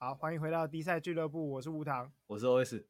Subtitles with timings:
[0.00, 2.84] 好，欢迎回到迪赛俱乐部，我是吴糖，我是 OS。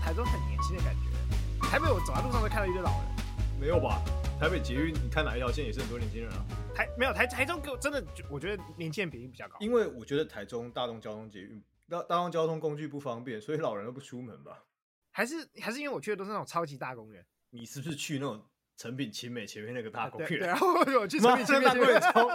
[0.00, 3.58] 台中很年轻的感觉，台北我走在路上都看到一堆老人。
[3.58, 4.00] 没有吧？
[4.38, 6.46] 台北捷运，你看哪一条线也是很多年轻人啊？
[6.72, 9.56] 台没有台台中给我真的，我觉得年轻人比例比较高。
[9.58, 14.62] 因为我觉得台中大众交通捷运大大众交通工具不方便，所以老人都不出门吧？
[15.10, 17.26] 还是还是因为我去的都是那种超级大公园？
[17.50, 18.40] 你是不是去那种？
[18.78, 22.30] 诚品、勤美前面那个大公园，然后我去成品、勤美前面超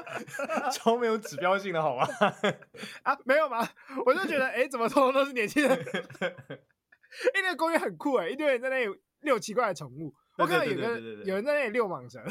[0.71, 2.05] 超没有指标性的，好吗？
[3.03, 3.65] 啊，没有吗？
[4.05, 5.71] 我就觉得，哎、欸，怎么通通都是年轻人？
[5.79, 10.13] 因为那个公园很酷哎，一堆人在那里遛奇怪的宠物。
[10.37, 12.21] 我看到有个有人在那里遛蟒蛇，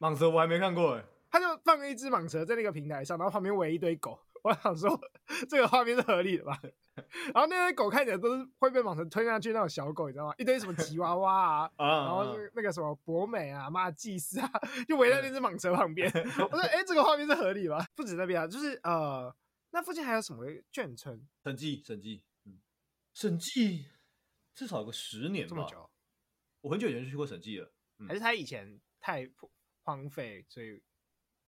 [0.00, 1.04] 蟒蛇我还没看过哎。
[1.30, 4.18] 他就放了一只蟒蛇在那个平台上，然后旁边围一堆狗。
[4.42, 5.00] 我想说，
[5.48, 6.58] 这个画面是合理的吧？
[7.32, 10.34] 然后那些狗看起来都是会被蟒蛇吞下去那种小狗，你知道吗？
[10.38, 14.50] 一堆什么吉娃娃啊， 然后那个什么博美啊、妈祭司啊，
[14.86, 16.10] 就围在那只蟒蛇旁边。
[16.12, 17.86] 我说，哎、欸，这个画面是合理吧？
[17.94, 19.34] 不止那边啊，就是呃，
[19.70, 21.26] 那附近还有什么眷村？
[21.44, 22.60] 审计，审计，嗯，
[23.14, 23.86] 审计
[24.54, 25.48] 至少有个十年吧？
[25.48, 25.90] 这么久？
[26.60, 29.30] 我很久以前就去过审计了，嗯、还是他以前太
[29.84, 30.82] 荒废，所以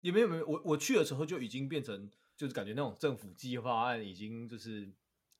[0.01, 0.47] 也没有没有。
[0.47, 2.11] 我我去的时候就已经变成。
[2.37, 4.93] 就是感觉那种政府计划案已经就是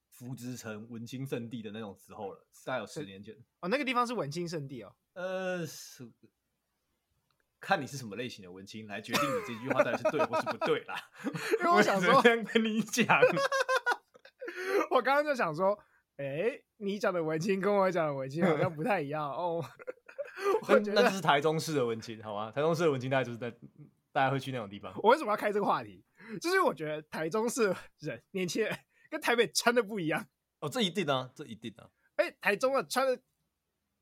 [0.09, 3.35] 扶植成文青圣地的那种时候了，大概有十年前。
[3.61, 4.95] 哦，那个地方是文青圣地哦。
[5.15, 6.11] 呃，是
[7.61, 10.95] 看你是什么类型的文青来决定你这句话到底是对或是不对啦。
[11.61, 13.07] 因为我想说我跟你讲，
[14.91, 15.79] 我刚刚就想说，
[16.17, 19.65] 哎、欸，你讲的文青跟我讲的文青好像不太一样哦。
[20.69, 22.51] 我觉得那是台中市的文青，好吗？
[22.51, 23.51] 台中市的文青大概就是在
[24.13, 24.93] 大家会去那种地方。
[25.03, 26.05] 我为什么要开这个话题？
[26.39, 28.79] 就是我觉得台中市人年轻人
[29.11, 30.27] 跟台北穿的不一样
[30.61, 31.89] 哦，这一定啊，这一定啊。
[32.17, 33.21] 哎、欸，台中的穿的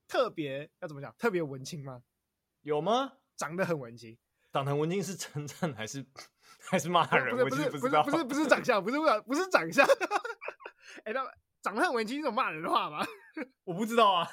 [0.06, 1.14] 特别要怎么讲？
[1.18, 2.02] 特别文青吗？
[2.62, 3.14] 有吗？
[3.36, 4.16] 长得很文青，
[4.52, 6.04] 长得很文青是称赞还是
[6.70, 7.36] 还是骂人？
[7.48, 9.86] 不是不是不是不是不是长相，不是不是不是长相。
[11.04, 11.24] 哎、欸，那
[11.62, 13.04] 长得很文青是种骂人的话吗？
[13.64, 14.28] 我不知道啊。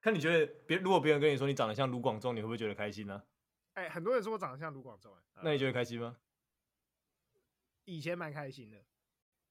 [0.00, 3.24] 看你觉得别如果别人跟你说你长得像卢广仲，你会不会觉得开心呢、啊？
[3.74, 6.16] 哎、欸，很多人说我长得像卢广仲，哎，那你觉得开心吗？
[7.84, 8.78] 以前蛮开心的，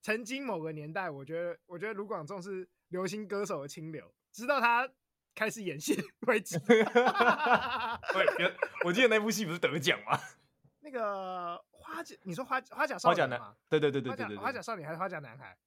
[0.01, 4.89] 曾经某个年代，我觉得我觉得卢广仲是流行歌手的清流，直到他
[5.35, 5.95] 开始演戏
[6.27, 6.59] 为止。
[6.67, 6.75] 对，
[8.85, 10.19] 我记得那部戏不是得奖吗？
[10.81, 13.55] 那个花甲，你说花花甲少年吗？
[13.69, 15.57] 对对对对对对，花甲少年还是花甲男孩？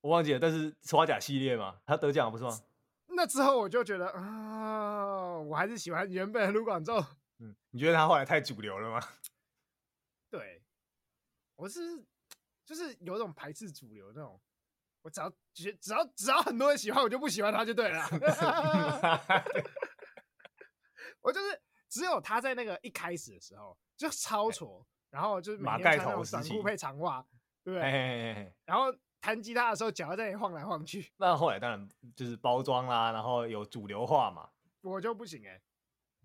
[0.00, 2.50] 我忘记了，但是是花甲系列嘛，他得奖不是吗？
[3.08, 7.04] 那之后我就觉得啊、呃，我还是喜欢原本的卢广仲。
[7.38, 9.00] 嗯，你觉得他后来太主流了吗？
[11.56, 11.62] 对。
[11.62, 11.80] 我是
[12.64, 14.40] 就是有种排斥主流那种，
[15.02, 18.06] 我只要只只要只要很多人喜欢，我就不喜欢他就对了。
[21.20, 27.24] 我就是只有他在那个一开始的时候就超挫，然后就是每天穿那种短裤配长袜，
[27.62, 28.52] 对不对？
[28.64, 31.10] 然后弹吉他的时候脚在那里晃来晃去。
[31.16, 34.50] 那后来当然就是包装啦，然后有主流化嘛。
[34.82, 35.62] 我就不行哎、欸，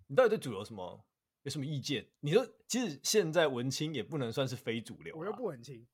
[0.08, 1.06] 你到底对主流什么？
[1.44, 2.08] 有什么意见？
[2.20, 5.16] 你说，其实现在文青也不能算是非主流。
[5.16, 5.88] 我又不文青，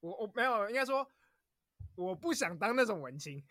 [0.00, 1.08] 我我没有，应该说
[1.96, 3.42] 我不想当那种文青。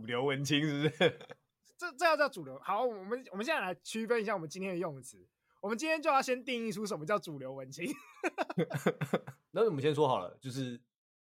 [0.00, 1.18] 主流文青是不是？
[1.76, 2.58] 这这要叫主流？
[2.60, 5.28] 好，我们我们现在来区分一下我们今天的用词。
[5.60, 7.92] 我们今天就要先定义出什么叫主流文青。
[9.50, 10.80] 那我们先说好了，就是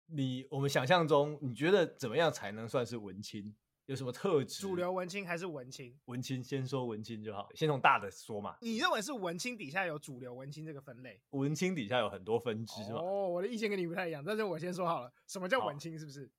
[0.07, 3.57] 你我们想象中，你觉得怎么样才能算是文青？
[3.89, 4.61] 有什么特质？
[4.61, 5.99] 主流文青还是文青？
[6.05, 8.55] 文青，先说文青就好，先从大的说嘛。
[8.61, 11.19] 你认为是文青底下有主流文青这个分类？
[11.31, 13.01] 文青底下有很多分支嘛。
[13.01, 15.99] 哦，我的意见跟你不太一样，但是我先说好了，什么叫文青？
[15.99, 16.31] 是不是？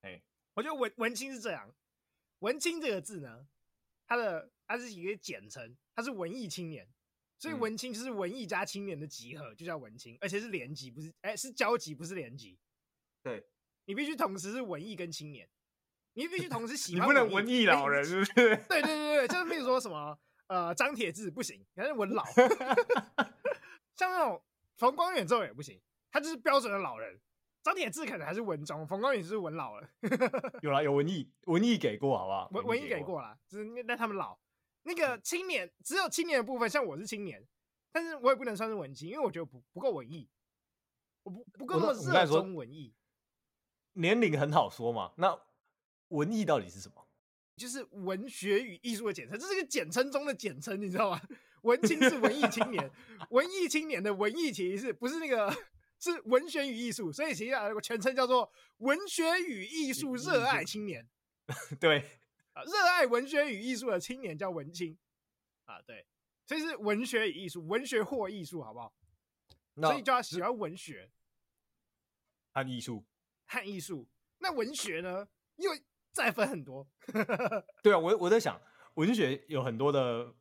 [0.00, 0.22] 哎，
[0.54, 1.70] 我觉得文文青是这样，
[2.38, 3.46] 文青这个字呢，
[4.06, 6.88] 它的它是一个简称，它是文艺青年，
[7.38, 12.58] 所以文青就是文艺加青年的集合，就叫文青，而且是连级，不是哎，是交集，不是连级。
[13.22, 13.46] 对，
[13.84, 15.46] 你必须同时是文艺跟青年。
[16.14, 18.32] 你必须同时喜欢，你不能文艺老人，是不是？
[18.34, 20.16] 对对对对，就是比如说什么
[20.46, 22.24] 呃，张铁志不行，你还是文老。
[23.96, 24.42] 像那种
[24.76, 25.80] 冯光远这种也不行，
[26.10, 27.20] 他就是标准的老人。
[27.62, 29.88] 张铁志可能还是文中，冯光远就是文老了。
[30.62, 32.48] 有啦，有文艺，文艺给过好不好？
[32.52, 34.38] 文文艺给过啦，只是那他们老。
[34.82, 37.42] 那个青年只有青年的部分，像我是青年，
[37.90, 40.28] 但是我也不能算是文青，因为我觉得不不够文艺，
[41.22, 42.94] 我不不够那么热衷文艺。
[43.94, 45.40] 年龄很好说嘛，那。
[46.08, 47.06] 文艺到底是什么？
[47.56, 51.20] 就是文学与艺术的简称，这是一个简称中的简称，你知道吗？
[51.62, 52.90] 文青是文艺青年，
[53.30, 55.50] 文艺青年的文艺其实是不是那个
[55.98, 61.08] 是文学与艺术，所以其实有个全称叫做文学与艺术热爱青年。
[61.80, 62.00] 对
[62.52, 64.98] 啊，热爱文学与艺术的青年叫文青。
[65.64, 66.06] 啊，对，
[66.44, 68.94] 所以是文学与艺术，文学或艺术，好不好？
[69.74, 71.10] 那所以就要喜欢文学
[72.52, 73.06] 和艺术，
[73.46, 74.06] 和艺术。
[74.38, 75.26] 那文学呢？
[75.56, 75.82] 因为
[76.14, 76.86] 再分很多。
[77.82, 78.58] 对啊，我我在想，
[78.94, 80.32] 文学有很多的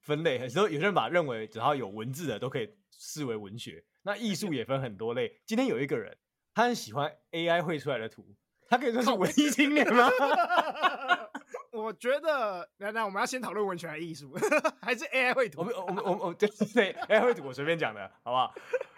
[0.00, 3.84] 分类，很多有些人把认为只要有文字的都可以视为文学。
[4.02, 5.40] 那艺术也分很多类。
[5.44, 6.16] 今天有一个人，
[6.54, 8.34] 他很喜欢 AI 绘出来的图，
[8.68, 10.08] 他可以说是文艺青年吗？
[11.70, 14.32] 我觉得，那那我们要先讨论文学还是艺术，
[14.80, 15.60] 还是 AI 绘图？
[15.60, 18.52] 我们我们我们对对 AI 绘图我随便讲的，好不好？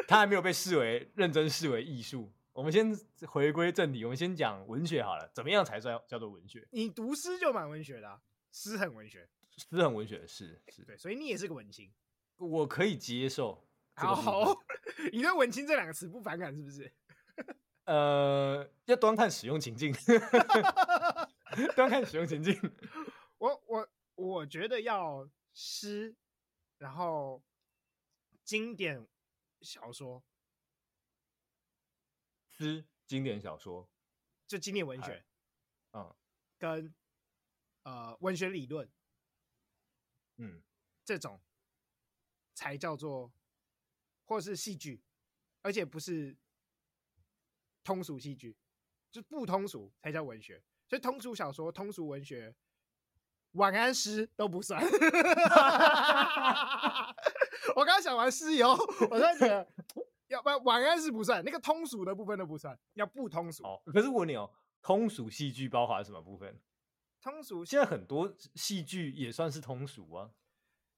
[0.06, 2.33] 他还没有被视为认真视为艺术。
[2.61, 2.95] 我们先
[3.27, 5.27] 回归正题，我们先讲文学好了。
[5.33, 6.69] 怎么样才算叫做文学？
[6.73, 8.21] 你读诗就蛮文学的、啊，
[8.53, 9.27] 诗很文学，
[9.57, 11.91] 诗很文学是是，对，所以你也是个文青，
[12.37, 13.67] 我可以接受。
[13.95, 14.55] 好，好，
[15.11, 16.93] 你对“文青”这两个词不反感是不是？
[17.87, 19.95] 呃，要端看使用情境，
[21.75, 22.55] 端看使用情境。
[23.39, 26.15] 我我我觉得要诗，
[26.77, 27.43] 然后
[28.45, 29.09] 经典
[29.62, 30.23] 小说，
[32.61, 33.89] 诗经典小说，
[34.47, 35.25] 就经典文学，
[35.93, 36.15] 嗯，
[36.59, 36.95] 跟
[37.85, 38.87] 呃文学理论，
[40.37, 40.62] 嗯，
[41.05, 41.41] 这种
[42.55, 43.33] 才叫做。
[44.27, 45.03] 或是戏剧，
[45.61, 46.37] 而且不是
[47.83, 48.57] 通俗戏剧，
[49.11, 50.62] 就不通俗才叫文学。
[50.89, 52.55] 所以通俗小说、通俗文学、
[53.55, 54.81] 晚安诗都不算。
[57.75, 58.75] 我刚刚想完诗以后，
[59.11, 59.69] 我突然觉得，
[60.31, 63.62] 要不然晚安是不算，那个通俗的部分都不算，要不通俗。
[63.62, 64.50] 哦，可是我问你哦，
[64.82, 66.59] 通俗戏剧包含什么部分？
[67.21, 70.31] 通俗现在很多戏剧也算是通俗啊，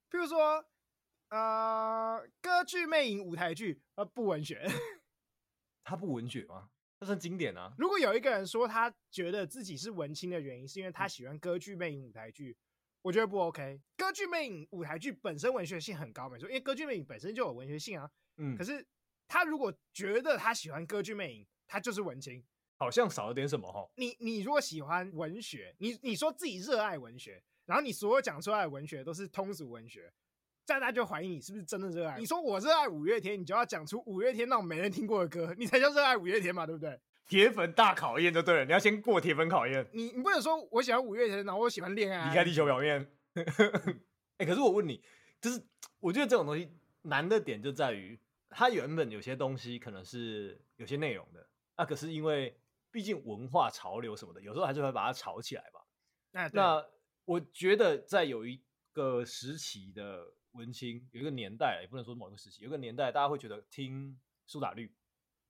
[0.08, 0.64] 譬如说。
[1.34, 4.68] 呃，歌剧魅影舞台剧，呃，不文学，
[5.82, 6.68] 它不文学吗？
[7.00, 7.72] 那算经典啊。
[7.78, 12.54] 如果有一个人说他觉得自己是文青的原因，是因为他喜欢歌剧魅影舞台剧，
[13.00, 13.80] 我觉得不 OK。
[13.96, 18.10] 歌剧魅影舞台剧本身文学性很高，没错，因为歌剧魅影本身就有文学性啊。
[18.36, 18.54] 嗯。
[18.54, 18.86] 可是
[19.32, 22.44] 他如果觉得他喜欢歌剧魅影，他就是文青，
[22.76, 23.88] 好像少了点什么齁。
[23.96, 30.12] 你你如果喜欢文学，你你说自己热爱文学，然后你所有讲出来的文学都是通俗文学。
[30.66, 32.18] 大家就怀疑你是不是真的热爱。
[32.18, 37.00] 你说我热爱五月天，你就要讲出五月天那种没人听过的歌，你才叫热爱五月天嘛，对不对？
[37.26, 39.88] 铁粉大考验就对了，你要先过铁粉考验。
[39.94, 43.10] 你你不能说我喜欢五月天，然后我喜欢恋爱，离开地球表面。
[44.36, 45.02] 哎、欸，可是我问你，
[45.40, 45.64] 就是
[46.00, 46.70] 我觉得这种东西
[47.00, 48.18] 难的点就在于，
[48.54, 52.56] 它原本有些东西可能是有些内容的，啊，可是因为
[52.90, 55.86] 毕竟文化潮流什么的，有时候还是会把它炒起来吧。
[56.30, 56.86] 那那
[57.24, 58.62] 我觉得在有一
[58.92, 60.34] 个时期的。
[60.52, 64.94] 文青有一个年代，也不能说某一个时期，有一个年代，大家会觉得听苏打绿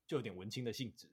[0.06, 1.10] 就有点文青的性质。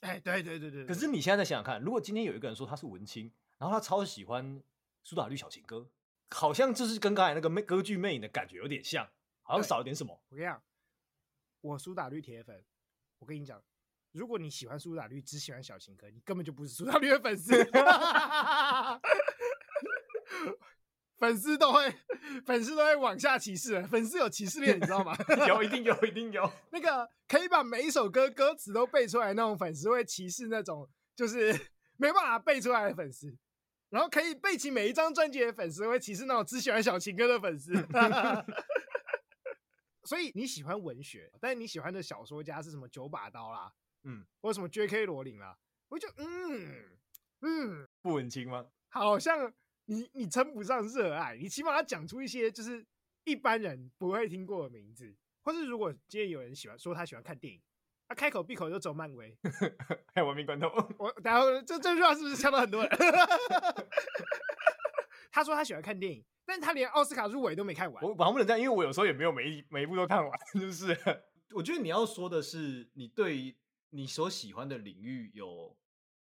[0.00, 0.86] 哎，对对对对。
[0.86, 4.62] 可是你现在再想想看，如果今天有一个人说他是文青，然后他超喜欢
[5.04, 5.86] 苏打绿小情歌，
[6.30, 9.06] 好像就是跟刚才那个歌剧魅影的感觉有点像，
[9.42, 10.18] 好像少了点什么。
[10.30, 10.62] 我跟你讲，
[11.60, 12.64] 我苏打绿铁粉，
[13.18, 13.62] 我跟你讲，
[14.12, 17.52] 如果你喜欢苏打绿，只喜欢小情歌，你根本就不是苏打绿的粉丝。
[21.18, 21.92] 粉丝都会，
[22.46, 23.82] 粉丝都会往下歧视。
[23.88, 25.16] 粉丝有歧视链，你知道吗？
[25.48, 26.48] 有，一定有，一定有。
[26.70, 31.52] 那个可以把每一首歌歌词都背出来那种粉丝，会歧视那种就是
[31.96, 33.36] 没办法背出来的粉丝。
[33.90, 37.72] 然后可以背起每一张专辑的粉丝，会歧视那种只喜欢小情歌的粉丝。
[40.08, 42.88] 所以你喜欢文学，但是你喜欢的小说家是什么？
[42.88, 43.70] 九把刀啦，
[44.04, 45.04] 嗯，或者什么 J.K.
[45.04, 45.58] 罗琳啦，
[45.90, 46.98] 我就嗯
[47.42, 48.64] 嗯，不文青吗？
[48.88, 49.52] 好像。
[49.90, 52.86] 你你称不上热爱，你起码要讲出一些就是
[53.24, 57.62] 一般人不会听过的名字，或是如果今天有人喜欢说他喜欢看电影，
[58.06, 59.34] 他开口闭口就走漫威，
[60.12, 62.90] 还有亡命关头，我然后这这句话是不是呛到很多人？
[65.32, 68.02] 他说他喜欢看电影，但他连奥斯卡入围都没看完。
[68.02, 70.96] 我好像不能这样，因为我有时候也没有每一每一部都看完， 就是
[71.52, 73.54] 我觉得你要说的是你对
[73.90, 75.76] 你所喜欢的领域有。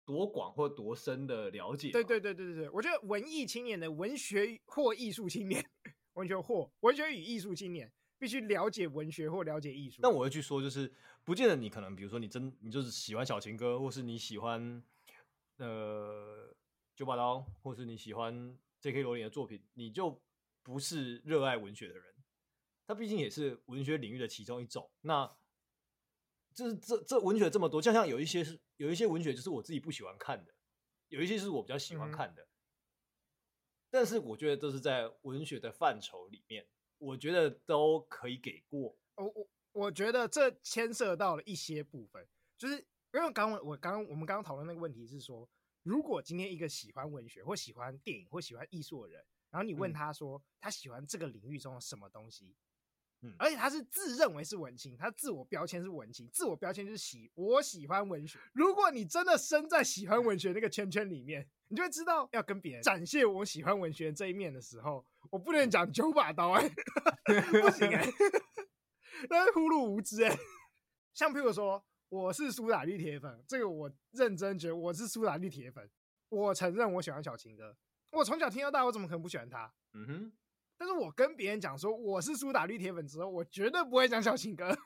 [0.08, 1.90] 多广或多深的了解？
[1.90, 5.62] 对对对对对，我觉得文艺青年的文学或艺术青年，
[6.16, 9.98] 文学或文学与艺术青年必须了解文学或了解艺术。
[10.00, 10.90] 但我会去说，就是
[11.24, 14.82] 不见得你可能，比如说你真你就是喜欢小情歌，或是你喜欢
[15.58, 16.56] 呃
[16.96, 19.02] 九把刀，或是你喜欢 J.K.
[19.02, 20.20] 罗琳的作品，你就
[20.62, 22.04] 不是热爱文学的人。
[22.86, 24.90] 他毕竟也是文学领域的其中一种。
[25.02, 25.30] 那
[26.54, 30.54] 就是这这文学这么多，就像有一些是有一些文学，就是我自己不喜欢看的，
[31.08, 32.42] 有一些是我比较喜欢看的。
[32.42, 32.48] 嗯、
[33.90, 36.66] 但是我觉得这是在文学的范畴里面，
[36.98, 38.96] 我觉得都可以给过。
[39.16, 42.78] 我我我觉得这牵涉到了一些部分，就是
[43.12, 45.48] 因为刚我刚我们刚刚讨论那个问题是说，
[45.88, 52.54] 如果今天一个喜欢文学或喜欢电影或喜欢艺术的人，然后你问他说他喜欢这个领域中的什么东西，
[53.22, 58.38] 嗯，而且他是自认为是文青，他自我标签是文青，自我标签就是喜我喜欢文学。
[58.52, 68.12] 如果你真的身在喜欢文学那个圈圈里面，你就会知道要跟别人展现我喜欢文学这一面的时候，我不能讲九把刀哎、欸， 不行哎、 欸，
[69.30, 70.38] 那是忽略无知哎、欸。
[71.14, 75.88] 像譬如说，我是苏打绿铁粉，这个我认真觉得我是苏打绿铁粉。
[76.30, 77.76] 我承认我喜欢小情歌，
[78.10, 79.72] 我从小听到大，我怎么可能不喜欢他？
[79.92, 80.32] 嗯哼。
[80.78, 84.76] 但是我跟别人讲说我是苏打绿铁粉之后，我绝对不会讲小情歌，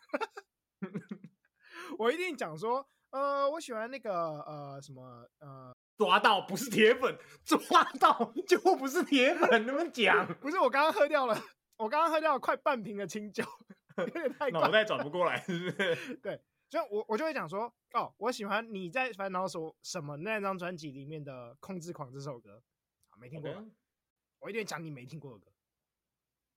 [1.99, 4.13] 我一定讲说，呃，我喜欢那个
[4.43, 5.73] 呃什么呃。
[5.99, 10.27] 抓到不是铁粉，抓到就不是铁粉，你们讲？
[10.41, 11.41] 不是我刚刚喝掉了，
[11.77, 13.45] 我刚刚喝掉了快半瓶的清酒，
[13.99, 16.15] 有点太 脑袋转不过来，是不是？
[16.23, 16.41] 对，
[16.73, 22.63] 所以我我就会讲说，哦，我喜欢你在烦恼说什么那张专辑里面的《控制狂》这首歌，
[23.11, 23.63] 啊没听过.
[24.39, 25.53] 我一定讲你没听过的歌，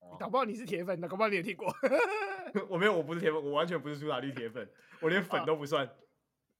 [0.10, 1.68] 你搞不好你是铁粉，那搞不好你也听过。
[2.70, 4.66] 我没有，我不是铁粉，我完全不是苏打绿铁粉，
[5.02, 5.86] 我连粉都不算。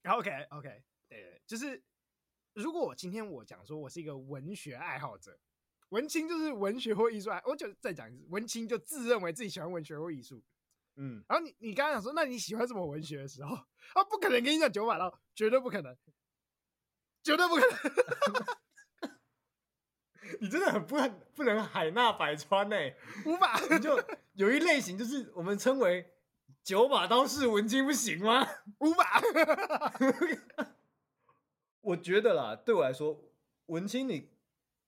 [0.04, 1.82] Oh, OK OK，对对，就是。
[2.52, 5.38] 如果我今天我讲说我是一个文学爱好者，
[5.90, 10.42] 文青就是文学或艺术爱，我就再讲一次，文青就自认为自己喜欢文学或艺术，
[10.96, 15.96] 嗯，然后你你刚刚讲说，那你喜欢什么文学的时候，啊，不可能跟你讲九把刀，绝对不可能，
[17.22, 17.78] 绝对不可能，
[20.40, 20.96] 你真的很不
[21.34, 22.76] 不能海纳百川呢，
[23.24, 24.02] 无法，你就
[24.34, 26.12] 有一类型就是我们称为
[26.64, 28.46] 九把刀式文青，不行吗？
[28.78, 29.22] 无法。
[31.82, 33.22] 我觉得啦，对我来说，
[33.66, 34.30] 文青你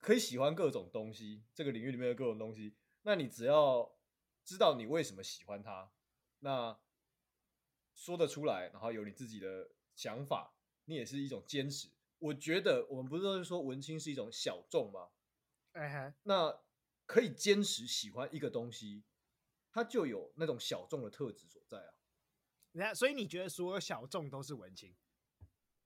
[0.00, 2.74] 可以喜欢各种东西，这个领域里面的各种东西。
[3.02, 3.88] 那你只要
[4.44, 5.88] 知道你为什么喜欢它，
[6.40, 6.78] 那
[7.94, 10.54] 说得出来，然后有你自己的想法，
[10.84, 11.90] 你也是一种坚持。
[12.18, 15.10] 我觉得我们不是都是说文青是一种小众吗？
[15.72, 16.60] 哎哈，那
[17.06, 19.04] 可以坚持喜欢一个东西，
[19.70, 21.94] 它就有那种小众的特质所在啊。
[22.72, 24.96] 那，所以你觉得所有小众都是文青？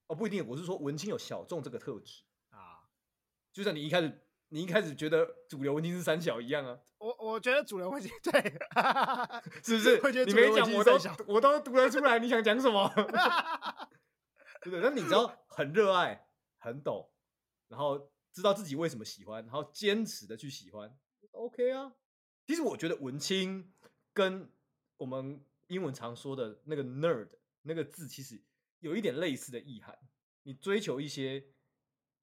[0.07, 2.89] 哦，不一定，我是说文青有小众这个特质啊，
[3.53, 6.79] 就像你一开始，你一开始觉得主流文青是三小一样啊。
[6.99, 8.33] 我我觉得主流文青 对，
[9.65, 10.25] 是不是？
[10.27, 10.93] 你没讲，我都
[11.27, 12.87] 我都读得出来，你想讲什么？
[12.95, 14.81] 对不对？
[14.83, 16.29] 那你只要 很热爱、
[16.59, 17.11] 很懂，
[17.69, 20.95] 然后知道自己为什么喜欢，然后坚持的去喜欢
[21.31, 21.95] ，OK 啊。
[22.47, 23.73] 其实我觉得文青
[24.13, 24.51] 跟
[24.99, 27.31] 我们英文常说的那个 nerd
[27.63, 28.43] 那个字，其实。
[28.81, 29.97] 有一点类似的意涵，
[30.43, 31.45] 你追求一些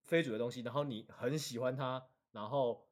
[0.03, 2.87] 非主流的东西，然后你很喜欢它，然后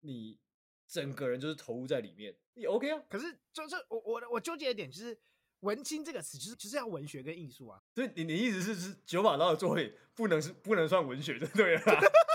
[0.00, 0.38] 你
[0.86, 3.02] 整个人就是投入在里面，也 OK 啊。
[3.08, 5.18] 可是就是我我我纠结的点就是
[5.60, 7.82] “文青”这个词，就是就是要文学跟艺术啊。
[7.94, 11.82] 所以你你意思是是九把刀的作品不能是不能算文学的，对了？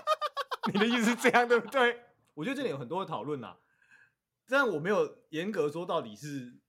[0.74, 2.04] 你的意思是这样对不对？
[2.34, 3.58] 我觉得这里有很多的讨论呐，
[4.48, 6.60] 但我没有严格说到底是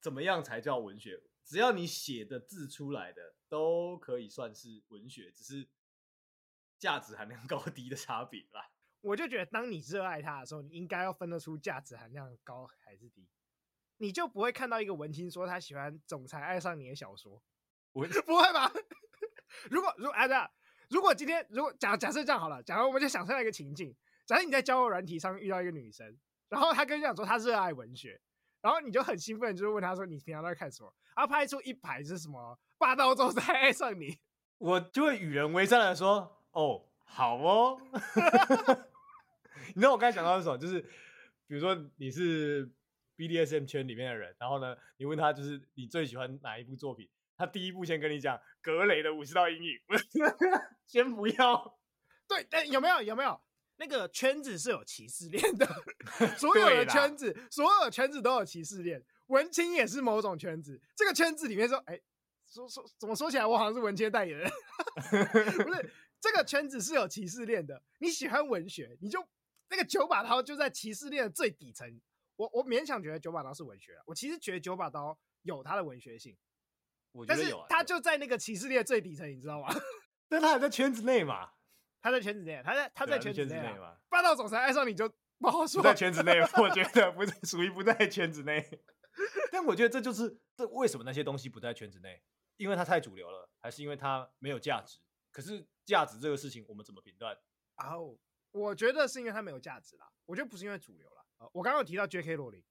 [0.00, 3.34] 怎么样才叫文学，只要你写的字出来的。
[3.46, 5.68] 都可以算是文学，只是
[6.76, 8.68] 价值含量高低的差别啦。
[9.04, 13.28] 我就觉得，当你热爱它的时候，你应该要分得出价值含量高还是低，
[13.98, 17.42] 你就不会看到一个文青说他喜欢总裁爱上你的小说，
[17.92, 18.72] 我不会吧？
[19.70, 20.50] 如果如果哎，对啊，
[20.88, 23.94] 如果今天如果假假设这样好了，假如我们就想象一个情境，
[24.24, 26.18] 假设你在交友软体上遇到一个女生，
[26.48, 28.18] 然后她跟你讲说她热爱文学，
[28.62, 30.90] 然后你就很兴奋，就是问她说你平常都在看什么？
[31.14, 32.58] 然后拍出一排是什么？
[32.78, 34.18] 霸道总裁 爱上你，
[34.56, 37.78] 我就会与人为善的说：“哦，好哦。
[39.68, 40.58] ”你知道我刚才想到的是什么？
[40.58, 40.80] 就是
[41.46, 42.68] 比如说你是
[43.16, 49.78] BDSM 圈里面的人，然后呢，你问他就是你最喜欢哪一部作品，他第一部先跟你讲格雷的五十道阴影，
[50.86, 51.78] 先不要。
[52.28, 53.40] 对，但有没有有没有
[53.76, 55.66] 那个圈子是有歧视链的？
[56.38, 59.02] 所有的圈子，所有的圈子都有歧视链。
[59.28, 62.00] 文青也是某种圈子，这个圈子里面说，哎。
[62.46, 64.48] 说说怎么说起来，我好像是文青代言人，
[65.64, 65.90] 不是
[66.20, 67.82] 这个圈子是有歧视链的。
[67.98, 69.18] 你喜欢文学，你就
[69.68, 72.00] 那个九把刀就在骑士链的最底层。
[72.36, 76.36] 我我勉强觉得九把刀是文学，我其实觉得九把刀有它的文学性，
[77.12, 79.68] 我觉得有，但是他就在那个骑士链最底层，你知道吗？
[80.28, 81.52] 但他还在圈子内嘛？
[82.00, 84.00] 他在圈子内，他在他在圈子内嘛、啊？
[84.08, 88.82] 霸道总裁爱上你就不好说，不在圈子内，我觉得不是属于不在圈子内。
[89.52, 92.22] 但我觉得这就是这为什么那些东西不在圈子内。
[92.56, 95.00] 因为它太主流了，还是因为它没有价值？
[95.32, 97.34] 可是价值这个事情，我们怎么评断？
[97.78, 98.18] 哦、oh，
[98.54, 100.08] 我觉得是因为它没有价值啦。
[100.26, 101.50] 我觉得不是因为主流啦。
[101.52, 102.36] 我刚刚有提到 J.K.
[102.36, 102.64] 罗琳，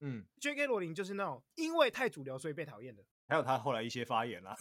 [0.00, 0.66] 嗯，J.K.
[0.66, 3.02] 罗琳就是那种因为太主流所以被讨厌的。
[3.26, 4.54] 还有他后来一些发言啦。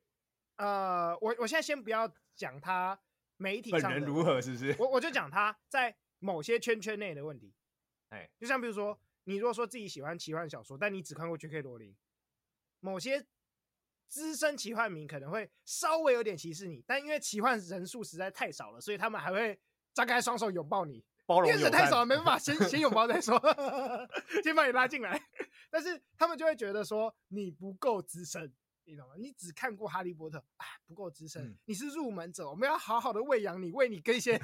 [0.56, 3.00] 呃，我我现在先不要讲他
[3.38, 4.76] 媒体上如何，是不是？
[4.78, 7.54] 我我就讲他在某些圈圈内的问题。
[8.10, 11.62] 哎，就像比如说，你如果说自己喜欢奇幻小说，但你只看过 J.K.
[11.62, 11.96] 罗琳，
[12.80, 13.26] 某些
[14.06, 19.58] 资深奇幻迷可能会稍微有点歧视你，但因为奇幻人数实在太少了，所以他们还会
[19.94, 21.04] 张开双手拥抱你。
[21.26, 23.40] 包容因为人太少了，没办法 先先拥抱再说，
[24.42, 25.20] 先把你拉进来。
[25.70, 28.52] 但是他们就会觉得说你不够资深，
[28.84, 29.14] 你懂吗？
[29.16, 34.40] 你只看过哈利波特啊，不够资深，嗯，你是入门者，我们要好好的喂养你，喂你跟一些。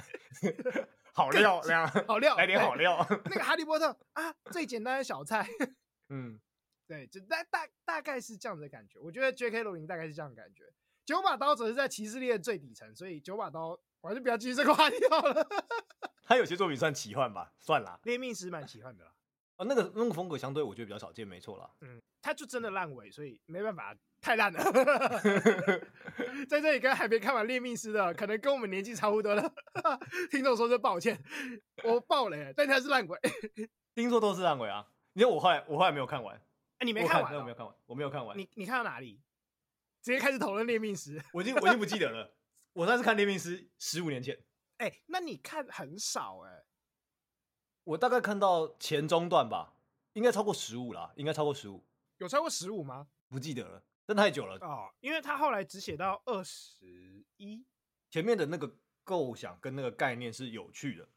[1.12, 1.61] 好料，
[2.07, 3.05] 好料，来点好料。
[3.25, 5.45] 那个哈利波特啊，最简单的小菜。
[6.11, 6.38] 嗯，
[6.87, 9.00] 对，就大大大概是这样的感觉。
[9.00, 9.65] 我觉得 J.K.
[9.65, 10.62] 罗琳大概是这样的感觉。
[11.05, 15.47] 九把刀则是在骑士猎的最底层，所以九把刀，我还是不要继续这个话题好了。
[16.25, 17.99] 他有些作品算奇幻吧，算啦。
[18.05, 19.12] 猎命师蛮奇幻的啦。
[19.57, 21.71] 啊，那个那个风格相对我觉得比较少见，没错啦。
[21.81, 23.97] 嗯，他就真的烂尾，所以没办法。
[24.19, 24.59] 太烂了，
[26.49, 29.53] 在这里跟还没看完《猎命师》的，可能跟我们年纪差不多的
[30.31, 31.23] 听众说声抱歉，
[31.85, 33.21] 我爆雷，但他是烂尾，
[33.95, 34.85] 听说都是烂尾啊。
[35.12, 36.35] 因为我后来我后来没有看完，
[36.79, 37.35] 哎，你没看完？
[37.37, 38.37] 我没有看完，我没有看完。
[38.37, 39.21] 你你看到哪里？
[40.03, 42.36] 直接开始讨论《猎命师》，我已经我已经不记得了。
[42.76, 44.38] 我上次看《猎命师》十五年前。
[44.76, 46.66] 哎，那你看很少哎。
[47.85, 49.78] 我大概看到前中段吧，
[50.12, 51.83] 应该超过十五啦，应该超过十五。
[52.18, 53.09] 有超过十五吗？
[53.28, 53.83] 不记得了。
[54.06, 57.64] 真太久了哦，因为他后来只写到二十一，
[58.11, 58.71] 前面的那个
[59.04, 61.09] 构想跟那个概念是有趣的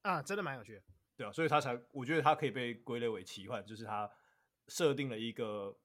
[0.00, 0.82] 啊，真的蛮有趣的，
[1.14, 4.10] 对啊，所以他才我觉得他可以被归类为奇幻，就是他
[4.68, 5.78] 设定了一个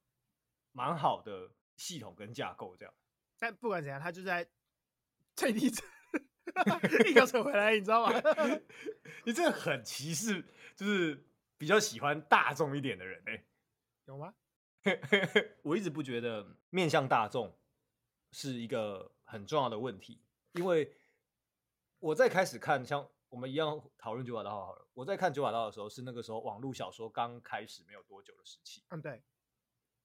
[0.72, 2.94] 蛮好的系统跟架构这样。
[3.38, 4.48] 但不管怎样，他就在
[5.38, 5.88] 最低层
[7.06, 8.22] 硬要扯回来，你知道吗？
[9.24, 10.44] 你真的很歧视，
[10.76, 11.24] 就是
[11.58, 13.46] 比较喜欢大众一点的人哎、欸，
[14.06, 14.34] 有吗？
[15.62, 17.56] 我一直不觉得面向大众
[18.32, 20.20] 是一个很重要的问题，
[20.54, 20.92] 因为
[22.00, 28.84] 我在开始看像我们一样讨论九把刀好了，我在看九把刀的时候是那个时候网络小说刚开始没有多久的时期。
[28.90, 29.22] 嗯，对。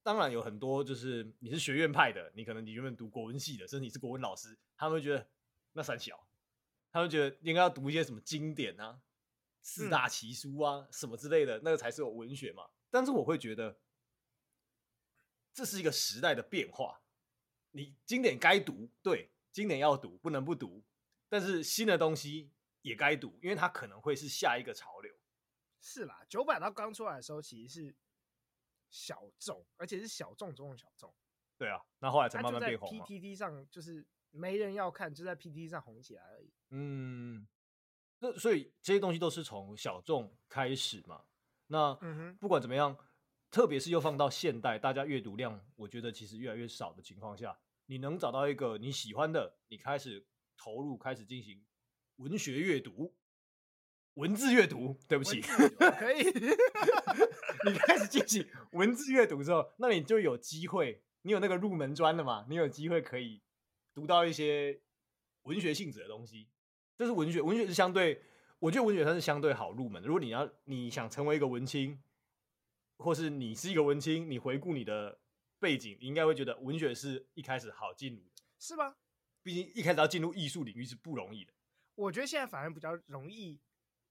[0.02, 5.26] 当然有很多就是你是学院派的，你可能你原本读国文系的，甚至你是国文老师，他们会觉得
[5.72, 6.26] 那三小，
[6.90, 9.00] 他们觉得应该要读一些什么经典啊、
[9.60, 12.68] 四大奇书啊、嗯、什么之类的，那个才是有文学嘛。
[12.90, 13.78] 但是我会觉得。
[15.54, 16.98] 这是一个时代的变化，
[17.72, 20.82] 你经典该读，对，经典要读，不能不读。
[21.28, 25.14] 但是新的东西也该读，因为它可能会是下一个潮流。
[25.78, 27.94] 是啦，九版它刚出来的时候其实是
[28.92, 31.12] 小众，而且是小众中的小众。
[31.58, 32.88] 对啊，那后来才慢慢变红。
[32.88, 36.52] 在 PTT 上就是没人要看，就在 PTT 上红起来而已。
[36.70, 37.48] 嗯，
[38.20, 41.24] 那所以这些东西都是从小众开始嘛。
[41.66, 41.98] 那
[42.38, 42.96] 不管怎么样。
[43.50, 50.26] 特别是又放到现代，大家阅读量我觉得其实越来越少的情况下，你能找到一个你喜欢的，你开始
[50.56, 51.62] 投入，开始进行
[52.16, 53.14] 文学阅读、
[54.14, 54.98] 文字阅读。
[55.08, 56.24] 对不起，可以。
[57.64, 62.46] 你开始进行文字阅读之后，那你就有机会，你有那个入门砖了嘛？
[62.48, 63.42] 你有机会可以
[63.94, 64.80] 读到一些
[65.42, 66.48] 文学性质的东西。
[66.96, 68.22] 这是文学，文学是相对，
[68.58, 70.08] 我觉得文学它是相对好入门的。
[70.08, 72.02] 如果你要你想成为一个文青。
[72.98, 75.18] 或是你是一个文青，你回顾你的
[75.58, 78.94] 背景，你应该会觉得文学是一开始好进入的，是吗？
[79.42, 81.52] 毕竟一开始要进入艺术领域是不容易的。
[81.96, 83.58] 我觉得现在反而比较容易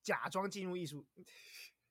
[0.03, 1.05] 假装进入艺术，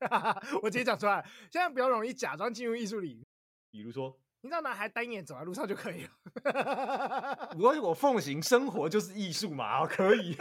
[0.62, 3.26] 我直接讲出来，现在比较容易假装进入艺术领域。
[3.70, 7.50] 比如说，你知道男孩单眼走在路上就可以了。
[7.56, 10.36] 如果我奉行生活就是艺术嘛，可以。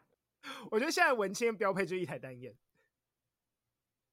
[0.70, 2.54] 我觉得现在文青标配就是一台单眼。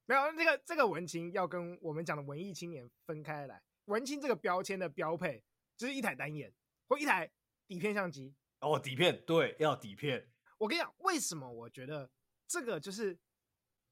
[0.06, 3.62] 没有，这个这个文青要跟我们讲的文艺青年分开来。
[3.84, 5.44] 文青这个标签的标配
[5.76, 6.52] 就是一台单眼
[6.88, 7.30] 或一台
[7.66, 8.34] 底片相机。
[8.60, 10.28] 哦，底片，对，要底片。
[10.56, 12.10] 我跟你讲，为什么我觉得
[12.48, 13.16] 这个就是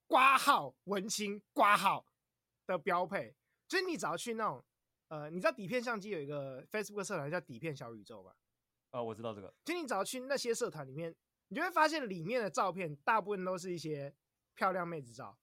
[0.08, 2.04] 挂号文青挂号
[2.66, 3.36] 的标配？
[3.68, 4.64] 就是你只要去那种
[5.08, 8.34] 呃，你知道底片相机有一个 Facebook 社团叫底片小宇宙吧？
[8.90, 9.54] 啊、哦，我知道这个。
[9.64, 11.14] 就你只要去那些社团里面，
[11.48, 14.14] 你就会发现里面的照片大部分都是一些
[14.54, 15.38] 漂亮妹子照。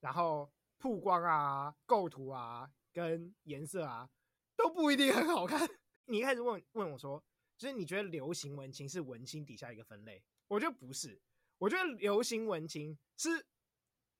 [0.00, 4.08] 然后曝光啊、构图啊、跟颜色啊
[4.56, 5.68] 都不一定很好看。
[6.06, 7.22] 你一开始问问我说，
[7.56, 10.22] 就是你觉得流行文青是文青底下一个分类？
[10.48, 11.20] 我觉得不是，
[11.58, 13.46] 我觉得流行文青是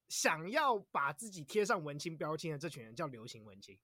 [0.09, 3.79] 想要把自己贴上文青标签的这群人叫流行文青，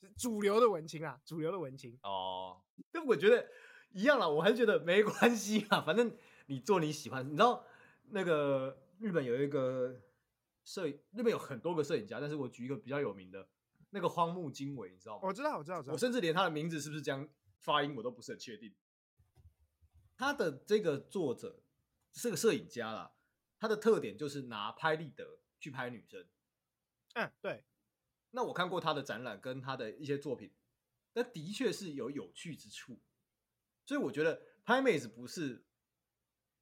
[0.00, 1.98] 是主流的文青啊，主流的文青。
[2.02, 3.48] 哦，但我觉得
[3.90, 7.26] 一样啦，我还是觉得没关系啊，反正你做你喜欢。
[7.26, 7.64] 你知道
[8.10, 10.02] 那个日本有一个。
[10.66, 13.48] 摄影日本有很多个摄影家，但是我举一个比较有名的，
[13.90, 15.20] 那个荒木经惟，你知道吗？
[15.22, 15.92] 我知道，我知道，我知道。
[15.92, 17.28] 我甚至连他的名字是不是这样
[17.60, 18.74] 发音，我都不是很确定。
[20.16, 21.62] 他的这个作者
[22.20, 23.14] 是个摄影家啦，
[23.58, 26.26] 他的特点就是拿拍立得去拍女生。
[27.14, 27.64] 嗯，对。
[28.30, 30.52] 那我看过他的展览跟他的一些作品，
[31.12, 33.00] 那的确是有有趣之处。
[33.84, 35.64] 所以我觉得拍妹子不是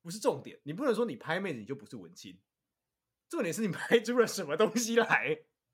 [0.02, 2.40] 不是重点，你不能说你拍妹子你就不是文青。
[3.28, 5.06] 重点是你拍出了什么东西来？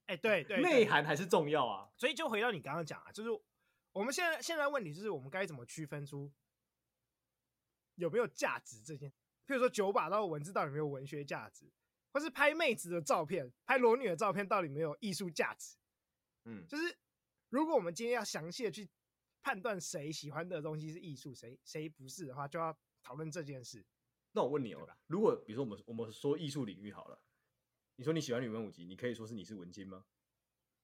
[0.05, 1.91] 哎、欸，对对，内涵还是重要啊。
[1.97, 3.29] 所以就回到你刚刚讲啊，就是
[3.91, 6.31] 我们现在现在问题就是我们该怎么区分出
[7.95, 9.11] 有没有价值这件？
[9.51, 11.69] 譬如说九把刀文字到底有没有文学价值，
[12.13, 15.75] 或是拍妹子的照片、拍裸女的照片到底有没有艺术价值？
[16.45, 16.97] 嗯，就是
[17.49, 18.89] 如果我们今天要详细的去
[19.41, 23.85] 判断谁喜欢的东西是艺术，谁谁不是的话，就要讨论这件事。
[24.31, 27.21] 那我问你哦，如果比如说我们我们说艺术领域好了，
[27.97, 30.05] 你说你喜欢女文武集，你可以说是你是文青吗？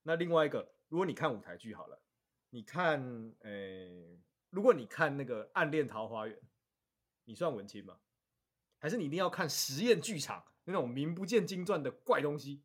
[0.04, 2.02] 那另外一个，如果你看舞台剧好了，
[2.50, 3.02] 你看，
[3.40, 6.38] 呃、欸，如果你看那个《暗恋桃花源》，
[7.24, 8.00] 你算文青吗？
[8.80, 12.64] 还是你一定要看实验剧场那种名不见经传的怪东西，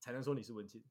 [0.00, 0.84] 才能说你是文青？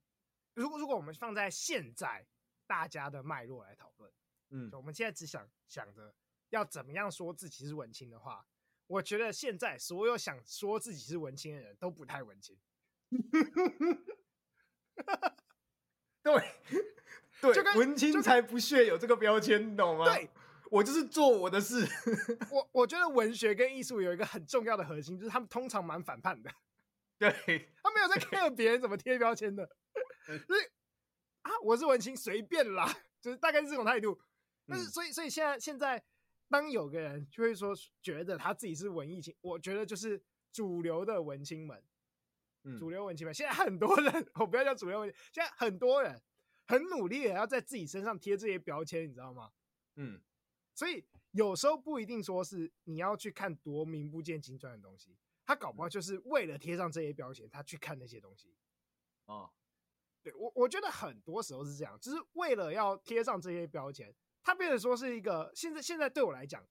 [0.54, 2.26] 如果如果我们放在现在
[2.66, 4.12] 大家的脉络来讨论，
[4.50, 6.16] 嗯，我们现在只想想着
[6.50, 8.46] 要怎么样说自己是文青的话，
[8.88, 12.58] 我觉得现在所有想说自己是文青的人都不太文青。
[16.24, 16.34] 对，
[17.40, 20.06] 对，就跟文青才不屑有这个标签，你懂吗？
[20.06, 20.30] 对，
[20.72, 21.86] 我就是做我的事。
[22.52, 26.52] 我我觉得文学跟艺术有一个很重要的核心，就是他们通常蛮反叛的。
[27.18, 27.32] 对，
[27.82, 29.68] 他没有在 care 别人怎么贴标签的。
[30.46, 30.62] 所以
[31.42, 34.20] 啊，我是文青，随便啦，就是大概是这种态度。
[34.68, 36.04] 但是，所以，所以现在，现在，
[36.50, 41.82] 当有个人就会说觉得他自己是文艺青，我觉得就是主流的文青们，
[42.78, 43.34] 主流文青们。
[43.34, 46.22] 现在很多人，我不要叫主流文青，现在很多人
[46.68, 49.52] 很努力的要在自己身上贴这些标签，你知道吗？
[49.96, 50.22] 嗯，
[50.78, 58.54] 所以有时候不一定说是你要去看多名不见经传的东西，他搞不好就是为了贴上这些标签，他去看那些东西。
[59.26, 59.50] 哦。
[60.22, 64.14] 对我，我觉得很多时候是这样，就是为了要贴上这些标签，
[64.44, 66.64] 他变得说是一个现在现在对我来讲，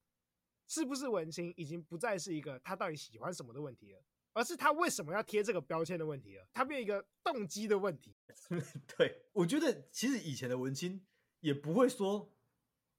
[0.68, 8.14] 是不是文青已经不再是一个他到底喜欢什么的问题了，而是他为什么要贴这个标签的问题了，他变一个动机的问题。
[8.98, 11.06] 对，我觉得其实以前的文青
[11.40, 12.36] 也不会说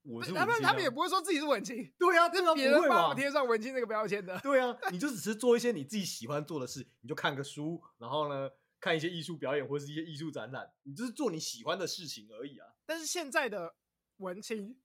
[0.07, 1.75] 我他们他们也不会说自己是文青。
[1.99, 4.39] 对啊，这是 别人帮我贴上文青这个标签的。
[4.41, 12.67] 对啊，你就只是做一些你自己喜欢做的事，你就看个书，然后呢，看一些艺术表演或是一些艺术展览，你就是做你喜欢的事情而已啊。
[12.85, 13.75] 但是现在的
[14.17, 14.79] 文青，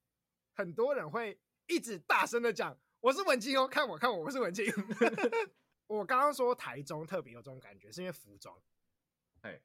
[0.55, 4.67] 很多人会一直大声的讲：“我是文青哦，看我，看我，我是文青。”
[5.87, 8.57] 我刚刚说台中特别有这种感觉，是因为服装，
[9.43, 9.61] 哎，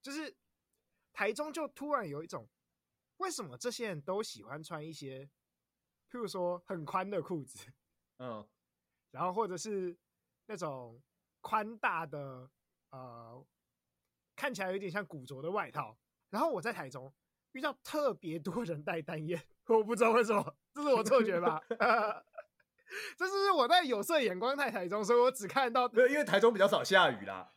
[0.00, 0.34] 就是
[1.12, 2.48] 台中就突然有一种，
[3.18, 5.24] 为什么这些人都喜欢穿一些，
[6.10, 7.70] 譬如说很宽的裤子，
[8.18, 8.48] 嗯，
[9.12, 9.96] 然后或者是
[10.46, 11.00] 那种
[11.40, 12.50] 宽大的
[12.90, 13.46] 呃。
[14.40, 15.98] 看起来有点像古着的外套，
[16.30, 17.12] 然后我在台中
[17.54, 21.60] 遇到特别多人戴单眼， 我不知道为什么，这是我错觉吧？
[23.18, 27.52] 这是我在有色眼光在台中，所以我只看到，对，因为台中比较少下雨啦。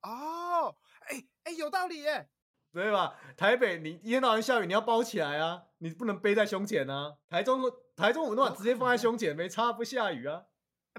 [0.00, 2.30] 哦，哎、欸、哎、欸，有道理耶，
[2.72, 3.14] 对吧？
[3.36, 7.16] 台北你一天到晚下雨，你要包起来啊，你不能背在胸前啊。
[7.28, 7.60] 台中
[7.94, 10.44] 台中我那话直接放在胸前，没差，不下雨啊。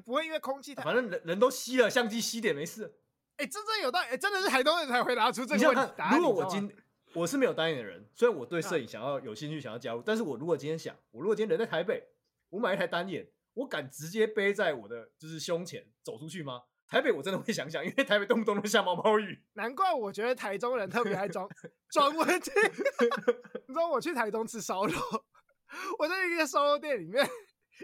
[0.06, 2.86] 不会因为空气太，反正人人都吸了，相机吸点没事。
[3.38, 5.94] 哎、欸，真正有道理，欸，真的是台东人才回答出这个问题。
[6.16, 6.76] 如果我今
[7.14, 12.04] 我是没有单眼的人，虽然我对摄影想要有兴趣，想要加入，但是我如果今天想，我如果今天人在台北，
[12.50, 16.64] 我买一台单眼，我敢直接背在我的就是胸前走出去吗？
[16.88, 19.41] 台北我真的会想想，因为台北动不动都下毛毛雨。
[19.54, 21.48] 难怪我觉得台中人特别爱装
[21.89, 22.54] 装文青。
[23.67, 24.93] 你知道我去台东吃烧肉，
[26.00, 27.28] 我在一个烧肉店里面。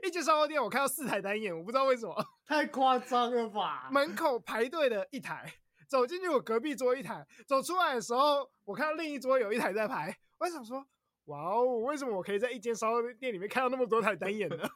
[0.04, 3.90] 一间烧肉店，我看到四台单眼，我不知道为什么， 太夸张了吧？
[3.92, 5.52] 门口排队的一台，
[5.90, 10.16] 走进去我隔壁桌一台，走出来的时候，我看到另一桌有一台在排。
[10.38, 10.86] 我想说，
[11.26, 14.58] 哇哦，为什么我可以在一间烧肉店里面看到那么多台单眼呢？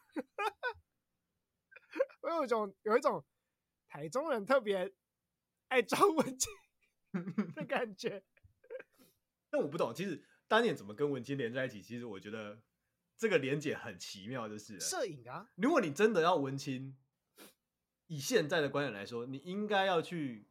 [2.21, 3.23] 我有一种有一种
[3.93, 4.91] 台中人特别
[5.67, 6.51] 爱装文青
[7.53, 8.23] 的感觉。
[9.51, 11.79] 但我不懂，其实单眼怎么跟文青连在一起？
[11.79, 12.60] 其实我觉得。
[13.15, 15.47] 这个连结很奇妙，就是摄影啊。
[15.56, 16.97] 如果你真的要文青，
[18.08, 20.49] 以现在的观点来说，你应该要去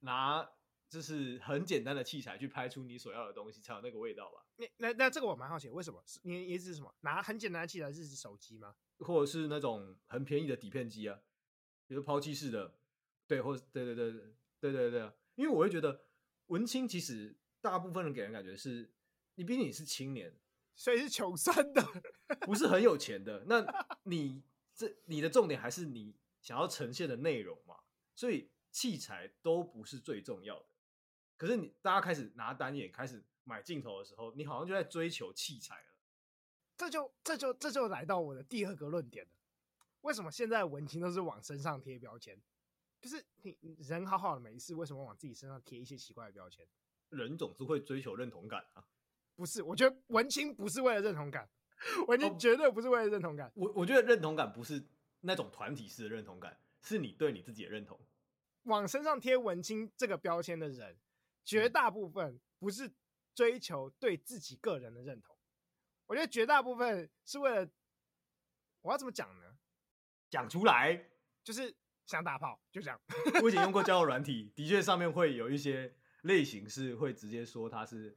[0.00, 0.46] 拿
[0.90, 4.44] 就是很简单的器材去拍出你所要的东西，才有那个味道吧？
[4.56, 6.04] 那那那这个我蛮好奇，为什么？
[6.22, 6.94] 你意思是什么？
[7.00, 8.76] 拿很简单的器材是指手机吗？
[8.98, 11.18] 或者是那种很便宜的底片机啊，
[11.90, 12.72] 比如抛弃式的，
[13.26, 14.22] 对，或者对对对对
[14.60, 16.04] 对对对，因为我会觉得
[16.46, 18.92] 文青其实大部分人给人感觉是，
[19.34, 20.38] 你毕竟你是青年。
[20.76, 21.82] 所以是穷酸的，
[22.42, 23.44] 不是很有钱的。
[23.46, 23.66] 那
[24.04, 27.80] 你这你的重点还是你想要呈现的内容嘛？
[28.14, 30.66] 所以器材都不是最重要的。
[31.36, 35.88] 可是你大家开始拿单眼开始买镜头的时候，你好像就在追求器材了。
[36.78, 39.32] 这就这就这就来到我的第二个论点了。
[40.02, 42.40] 为什么现在文青都是往身上贴标签？
[43.00, 46.66] 就是你人好好的没事，为什么往自己身上贴一些奇怪的标签？
[47.08, 48.84] 人总是会追求认同感啊。
[49.34, 51.48] 不是，我觉得文青不是为了认同感，
[52.06, 53.48] 文青绝对不是为了认同感。
[53.48, 54.84] 哦、我我觉得认同感不是
[55.20, 57.98] 那种团体式的认同感，是你对你自己的认同。
[58.64, 60.98] 往身上贴文青这个标签的人，
[61.42, 62.92] 绝大部分不是
[63.34, 65.34] 追求对自己个人的认同，
[66.06, 67.70] 我觉得绝大部分是为了，
[68.82, 69.49] 我要怎么讲呢？
[70.30, 71.10] 讲出来
[71.44, 71.74] 就是
[72.06, 72.98] 想打炮，就这样。
[73.42, 78.16] 我以前用过交友软体， 的确上面会有一些类型是会直接说它是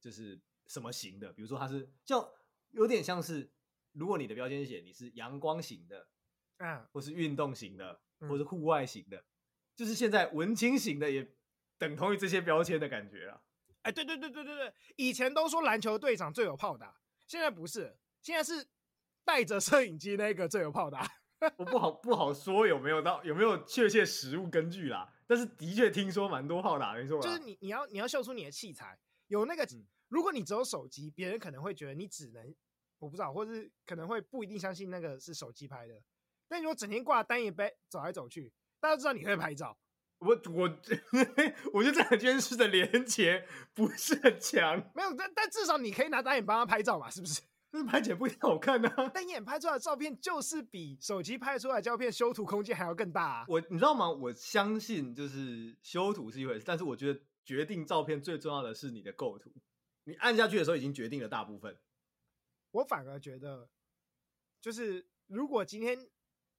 [0.00, 2.28] 就是什么型的，比如说它是就
[2.70, 3.52] 有点像是，
[3.92, 6.08] 如果你的标签写你是阳光型的，
[6.56, 9.24] 嗯，或是运动型的，或是户外型的，
[9.76, 11.36] 就是现在文青型的也。
[11.78, 13.42] 等同于这些标签的感觉啊！
[13.82, 16.94] 哎，对对对对对对，以前都说篮球队长最有炮打，
[17.26, 18.64] 现在不是，现在是
[19.24, 21.04] 带着摄影机那个最有炮打。
[21.58, 27.20] 我不好不好说有没有到有没有确切实物根据啦，但是的确听说蛮多号打，没错。
[27.20, 32.54] 就是你你要你要秀出你的器材，有那个，嗯、如果你只有手机，别人可能会觉得你只能，
[32.98, 35.94] 我不知道，或是可能会不一定相信那个是手机拍的。
[36.48, 39.76] 但如果整天挂单眼杯走来走去，大家知道你会拍照。
[40.18, 40.78] 我我
[41.74, 47.40] 我觉得这两件事的连结不是很强，没有，但但至少你可以拿单眼帮他拍照嘛，是不是？
[47.72, 49.08] 但是拍起来不一定好看呢、啊。
[49.08, 53.44] 单眼拍出来的照片就是比手机拍出来的照片修图空间还要更大、啊。
[53.48, 54.10] 我你知道吗？
[54.10, 59.50] 我相信就是修图是一回事，但是我觉得决定照片最重要的是你的构图。
[60.04, 61.78] 你按下去的时候已经决定了大部分。
[62.72, 63.70] 我反而觉得，
[64.60, 65.98] 就是如果今天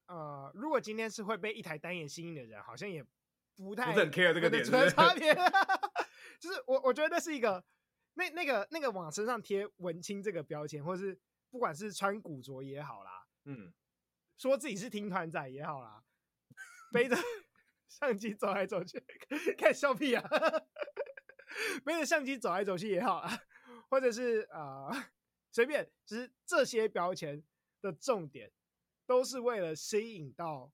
[0.07, 3.05] 呃，如果今天是会被一台单眼吸引的人，好像也。
[3.55, 5.31] 不太不是很 care 这个点，差别
[6.41, 7.63] 就是我我觉得那是一个
[8.13, 13.73] 那那个那个往身上贴文青这个标签，或是不管是穿古着也好啦，嗯，
[14.37, 16.03] 说自己是听团仔也好啦，
[16.91, 17.15] 背着
[17.87, 19.03] 相机走来走去，
[19.57, 20.23] 看笑屁啊，
[21.85, 23.41] 背着相机走来走去也好啦，
[23.89, 24.89] 或者是啊
[25.51, 27.43] 随、呃、便，其实这些标签
[27.81, 28.51] 的重点
[29.05, 30.71] 都是为了吸引到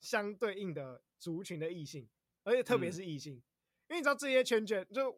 [0.00, 1.02] 相对应的。
[1.20, 2.08] 族群的异性，
[2.44, 3.44] 而且特别是异性，嗯、
[3.88, 5.14] 因为你知道这些圈圈，就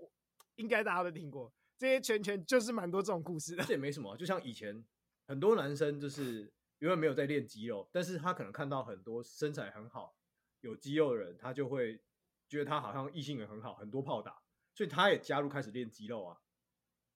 [0.57, 3.65] 应该大家都听过，这些圈圈就是蛮多这种故事的。
[3.65, 4.85] 这也没什么，就像以前
[5.27, 10.17] 很多男生就是因为没有在练肌肉，但是他可能看到很多身材很好、
[10.61, 12.01] 有肌肉的人，他就会
[12.49, 14.43] 觉得他好像异性缘很好，很多炮打，
[14.75, 16.41] 所以他也加入开始练肌肉啊。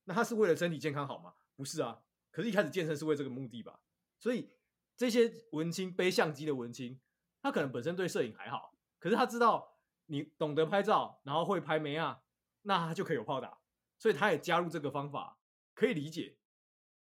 [0.04, 1.34] 那他是为了身体健康好吗？
[1.56, 2.02] 不是啊。
[2.30, 3.80] 可是，一开始健身是为这个目的吧？
[4.18, 4.50] 所以
[4.96, 7.00] 这些文青背相机的文青，
[7.40, 8.76] 他可能本身对摄影还好。
[8.98, 12.22] 可是他知道你懂得拍照，然后会拍妹啊，
[12.66, 13.58] 那他就可以有炮打，
[13.96, 15.38] 所以他也加入这个方法，
[15.72, 16.36] 可以理解。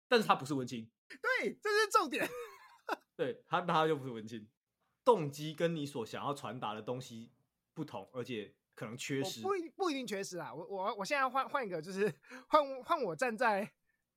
[0.07, 2.29] 但是他不是文青，对，这是重点。
[3.17, 4.49] 对他，他就不是文青，
[5.05, 7.33] 动机跟你所想要传达的东西
[7.75, 9.43] 不同，而且可能缺失。
[9.43, 12.11] 不一不一定缺失啊，我我我现在换换一个，就是
[12.49, 13.69] 换换我站在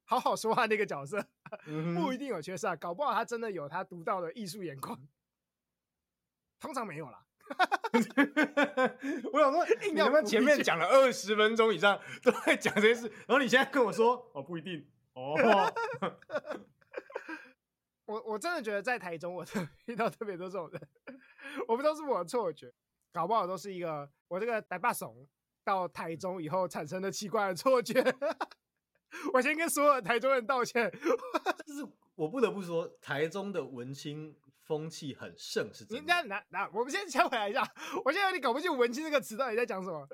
[0.05, 1.25] 好好说话那个角色，
[1.65, 4.97] 嗯、不一定有缺失啊，搞不好他真的有他独到的艺术眼光，
[6.59, 7.25] 通常没有啦。
[9.33, 15.35] 我想说，你们前面讲了二十分钟以上 都在讲这件事，然后你现在跟我说哦，不一定哦。
[18.05, 19.45] 我我真的觉得在台中，我
[19.85, 20.81] 遇到特别多这种人，
[21.67, 22.73] 我不知道是我的错觉，
[23.11, 25.27] 搞不好都是一个我这个台北怂
[25.63, 28.03] 到台中以后产生的奇怪的错觉。
[29.33, 30.89] 我先跟所有台中人道歉，
[31.65, 34.35] 就是我不得不说，台中的文青。
[34.71, 35.99] 风气很盛是真的。
[35.99, 37.61] 你那那那，我们先先回来一下。
[38.05, 40.07] 我现在有点搞不清“文青”这个词到底在讲什么。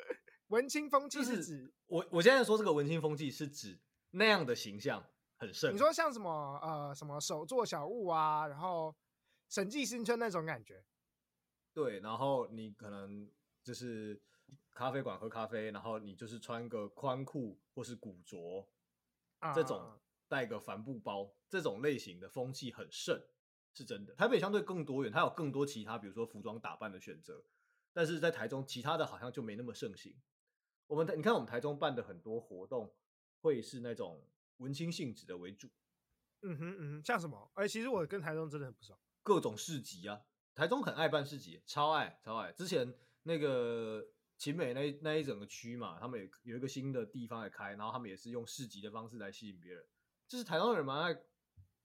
[0.48, 5.72] 文青风气是指我我现在说这个文青风气是指那样的形象很盛。
[5.72, 8.96] 你说像什么呃什么手作小物啊，然后
[9.48, 10.84] 审计新村那种感觉。
[11.72, 14.20] 对，然后你可能就是
[14.72, 18.68] 咖啡馆喝咖啡，然后你就是穿个宽裤或是古着，
[19.38, 23.22] 啊、这种带个帆布包，这种类型的风气很盛。
[23.78, 27.44] 是真的，台北相对更多元，它有更多其他，比如说服装打扮的选择。
[27.94, 30.16] 但是在台中，其他的好像就没那么盛行。
[30.88, 32.92] 我们你看，我们台中办的很多活动，
[33.42, 35.70] 会是那种文青性质的为主。
[36.42, 37.52] 嗯哼嗯哼，像什么？
[37.54, 38.98] 哎，其实我跟台中真的很不熟。
[39.22, 40.22] 各种市集啊，
[40.56, 42.52] 台中很爱办市集，超爱超爱。
[42.54, 42.92] 之前
[43.24, 44.04] 那个
[44.38, 49.86] 秦美那那一整个区嘛，他们有有一个新的地方来开，然后他们也是用市集的方式来吸引别人。
[50.28, 51.20] 就是台中人蛮爱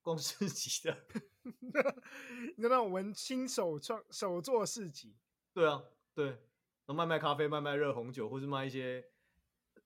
[0.02, 0.96] 逛市集的。
[2.56, 5.16] 那种文青手创手做市集，
[5.52, 5.82] 对啊，
[6.14, 6.38] 对，然
[6.88, 9.04] 后卖卖咖啡，卖卖热红酒，或是卖一些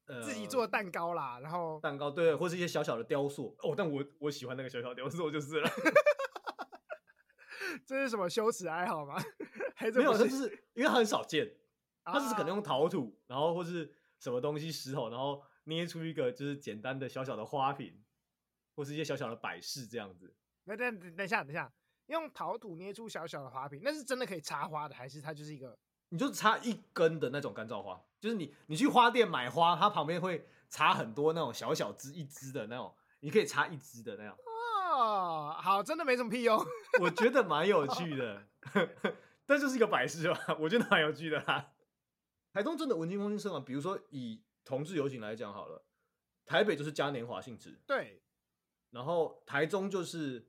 [0.06, 3.74] 呃自己做的蛋糕啦，然后蛋糕对，或是一些小小的雕塑哦。
[3.76, 5.70] 但我我喜欢那个小小雕塑就是了。
[7.84, 9.16] 这是什么羞耻爱好吗？
[9.76, 11.56] 还没有，它就是因为它很少见，
[12.04, 18.02] 它只是可能用陶土，然后或是什么东西石头，然后捏出一个就是简单的小小的花瓶，
[18.74, 20.34] 或是一些小小的摆饰这样子。
[20.66, 21.72] 那等等等一下，等一下，
[22.06, 25.76] 用陶土捏出小小的花瓶，那是真的可以插花的，还是它就是一个？
[26.10, 34.36] 你就插一根的那种干燥花，就是你你去花店买花，它旁边会插很多那种小小枝一枝的那种，你可以插一枝的那样。
[34.94, 36.64] 哦，好，真的没什么屁用。
[37.00, 38.46] 我觉得蛮有趣的
[39.46, 41.72] 但就是一个摆设吧，我觉得蛮有趣的啦。
[42.52, 43.62] 台中真的文青风气盛吗？
[43.64, 45.84] 比如说以同志游行来讲好了，
[46.44, 48.22] 台北就是嘉年华性质，对，
[48.90, 50.48] 然后台中就是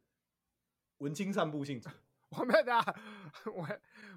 [0.99, 1.89] 文青散步性质。
[2.37, 2.95] 我没有的，
[3.53, 3.67] 我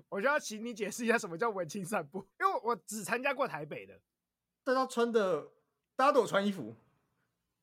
[0.09, 4.01] 我就要请你解释一下什么叫文青散步，因为我只参加过台北的，
[4.65, 5.49] 大家穿的，
[5.95, 6.77] 大家都有穿衣服。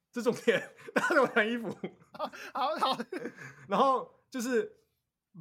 [0.10, 1.70] 这种点， 大家都有穿衣服，
[2.14, 2.98] 好好，好
[3.68, 4.80] 然后就是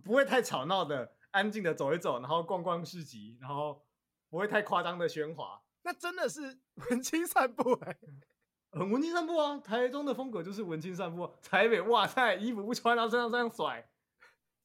[0.05, 3.87] 不会太吵闹的，安静的走一走，然后逛逛市集，然后
[4.29, 5.63] 不会太夸张的喧哗。
[5.83, 6.59] 那真的是
[6.91, 7.99] 文青散步哎、欸，
[8.77, 9.57] 很文青散步啊！
[9.59, 13.89] 台中的风格就是文青散步，台北哇塞，衣服不穿，然后身上这样甩。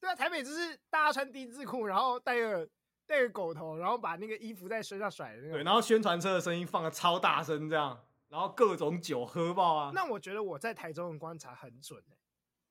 [0.02, 2.70] 对啊，台北就是大家穿丁字裤，然后戴个
[3.06, 5.54] 戴个狗头，然后把那个衣服在身上甩的那个。
[5.54, 8.06] 对，然后宣传车的声音放的超大声，这样。
[8.28, 9.92] 然后各种酒喝爆啊！
[9.94, 12.18] 那我觉得我在台中的观察很准诶，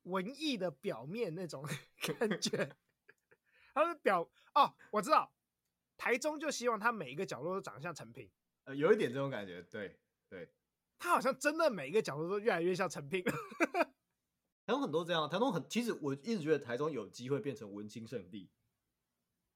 [0.05, 1.63] 文艺的表面那种
[2.19, 2.71] 感觉，
[3.75, 5.31] 他的表哦，我知道，
[5.99, 8.31] 台中就希望他每一个角落都长得像成品，
[8.65, 9.99] 呃，有一点这种感觉，对
[10.31, 10.51] 对，
[11.01, 13.33] 他好像真的每一个角度都越来越像诚品了。
[14.65, 18.49] 台中很多这样，台中很，其实我一直觉得台中有机会变成文青圣地，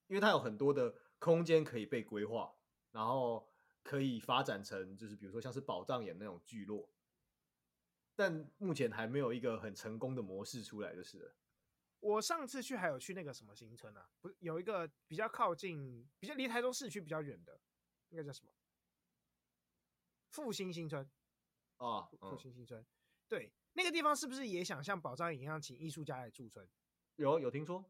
[0.09, 2.53] 因为它有很多的空间可以被规划，
[2.91, 3.49] 然后。
[3.85, 6.91] 可以发展成就是比如说像是宝藏眼那种聚落，
[8.17, 11.35] 但目前还没有一个很成功的模式出来，就是了。
[12.01, 17.61] 我上次去还有去那个什么新村啊，不是有一个比较靠近，比较离台中市区比较远的，
[18.09, 18.51] 那个叫什么？
[20.31, 21.07] 复兴新村
[21.85, 22.85] 啊，复兴新村，
[23.29, 26.67] 对，那个地方是不是也想像宝藏一样请艺术家来驻村？
[27.17, 27.85] 有有听说，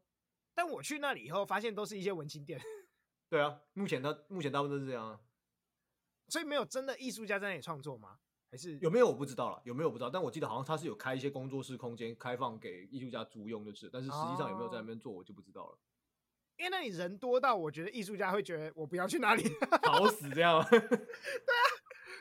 [0.53, 2.59] 但我去那里以后发现都是一些文青店。
[3.29, 5.19] 对啊，目前他目前大部分都是这样啊。
[6.27, 8.19] 所以没有真的艺术家在那里创作吗？
[8.51, 10.09] 还是有没有我不知道了，有没有我不知道。
[10.09, 13.89] 但我记得好像他是有开一些工作室空间，开放给艺术家租用，就是。
[13.89, 15.77] 但是实际上有没有在那边做，我就不知道了。
[16.57, 19.43] 因为那里人多到我觉得艺术家会觉得我不要去哪里，
[19.83, 20.65] 好死这样。
[20.69, 21.63] 对啊，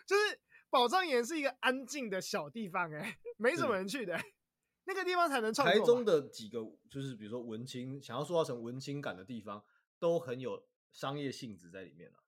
[0.07, 0.41] 就是
[0.75, 4.19] 宝藏岩是一个安静的小地方，哎， 没什么人去的，
[4.87, 5.73] 那个地方才能创作。
[5.73, 6.59] 台中的几个
[6.91, 9.65] 就是比如说文青，想要塑造成文青感的地方，
[10.01, 12.19] 都很有商业性质在里面了。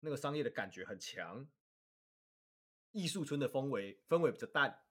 [0.00, 1.46] 那个商业的感觉很强，
[2.90, 4.82] 艺术村的氛围氛围比较淡，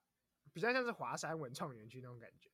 [0.53, 2.49] 比较像是华山文创园区那种感觉。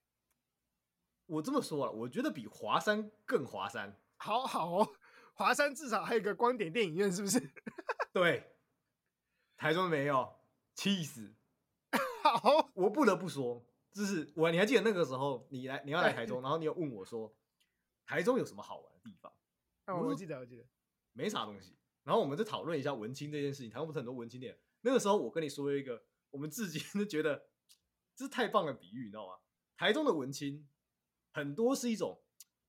[1.28, 3.96] 我这么说了，我觉得比华山更华山。
[4.18, 4.96] 好好哦，
[5.36, 7.40] 华山至少还有一个光点电影院，是不是？
[8.12, 8.52] 对，
[9.62, 10.40] 台中没有，
[10.74, 11.36] 气死。
[12.24, 17.32] 好，我不得不说，就是我，你还记得那个时候，你来你要来台中，然后你有问我说，
[18.04, 19.32] 台中有什么好玩的地方？
[19.86, 20.66] 啊，我记得，我记得，
[21.14, 21.78] 没啥东西。
[22.02, 23.70] 然后我们就讨论一下文青这件事情。
[23.70, 24.60] 台湾不是很多文青店？
[24.82, 27.46] 那个时候我跟你说一个，我们至今都觉得
[28.16, 29.36] 这是太棒的比喻，你知道吗？
[29.78, 30.68] 台中的文青
[31.34, 32.20] 很多是一种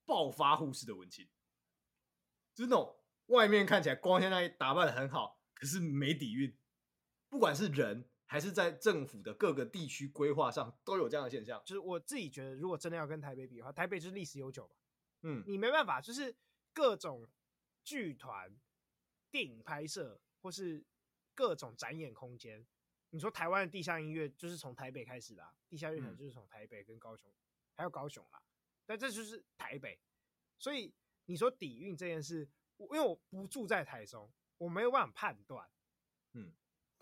[0.05, 1.27] 暴发户式的文青，
[2.55, 2.95] 就是那种
[3.29, 6.55] 外面看起来光鲜亮丽，打扮的很好，可是没底蕴。
[7.33, 11.63] 不管是人还是在政府的各个地区规划上，都有这样的现象。
[11.65, 14.77] 就是我自己觉得，如果真的要跟台北比的话，台北就是历史悠久吧。
[15.23, 16.37] 嗯，你没办法，就是
[16.75, 17.27] 各种
[17.83, 18.55] 剧团。
[19.31, 20.85] 电影拍摄或是
[21.35, 22.67] 各种展演空间，
[23.09, 27.41] 你说台湾的地下音乐就是从台北开始的，啊，地下乐团就是从台北跟高雄，嗯、
[27.75, 28.43] 还有高雄啦，
[28.85, 29.99] 但这就是台北。
[30.59, 30.93] 所以
[31.25, 35.67] 你说底蕴这件事，因为我不住在台中，我没有办法判断。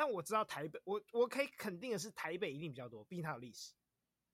[0.01, 3.75] 嗯，但我知道台北，我我可以肯定的是，台北一定比较多，毕竟它有历史。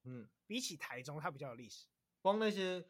[0.05, 1.89] 嗯，比起台中，它比较有历史。
[2.23, 2.85] 光那些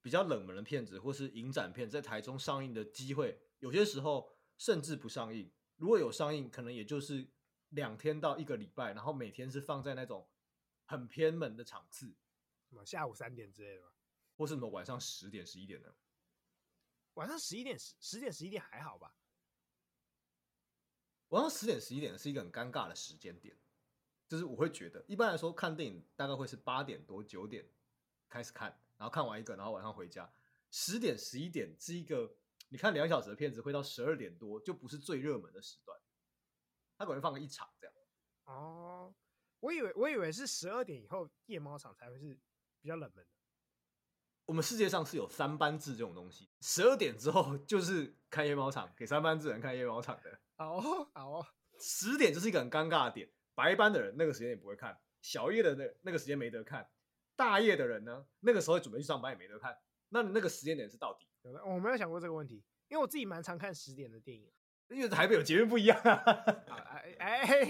[0.00, 4.30] 比较冷门的片子或是影展片，在台中上映的机会，有些时候。
[4.58, 7.28] 甚至不上映，如果有上映，可能也就是
[7.70, 10.28] 两天到一个礼拜，然后每天是放在那种
[10.84, 12.14] 很偏门的场次，
[12.68, 13.92] 什么下午三点之类的吧？
[14.36, 15.92] 或是什么晚上十点、十一点的？
[17.14, 19.12] 晚上十一点、十十点、十一点还好吧？
[21.32, 23.56] 晚上十点、十一点是一个很尴尬的时间点，
[24.28, 27.66] 就是我会觉得，一般来说看电影大概会是八点多、九点
[28.28, 28.68] 开始看，
[28.98, 30.30] 然后看完一个，然后晚上回家。
[30.70, 32.36] 十点、十一点是一个。
[32.68, 35.98] 你看两小时的片子会到十二点多，就不是最热门的时段。
[36.96, 37.94] 他可能放个一场这样。
[38.44, 39.14] 哦，
[39.60, 42.38] 我以为我以为是十二点以后夜猫场才会是
[42.80, 43.30] 比较冷门的。
[44.46, 50.40] 我们世界上是有三班制这种东西，十二点之后就是看夜猫场，给三班制人看夜猫场的。
[50.62, 51.46] 好好哦，
[51.80, 56.88] 十点就是一个很尴尬的点，白班的人那个时间也不会看，小夜的那那个时间没得看，
[57.34, 59.76] 大夜的人呢，那个时候准备去上班也没得看。
[60.10, 61.26] 那你那个时间点是到底？
[61.64, 64.48] 我没有想过这个问题，因为我自己蛮常看十点的电影，
[64.90, 66.14] 因为台北有捷运不一样啊。
[67.18, 67.64] 哎哎，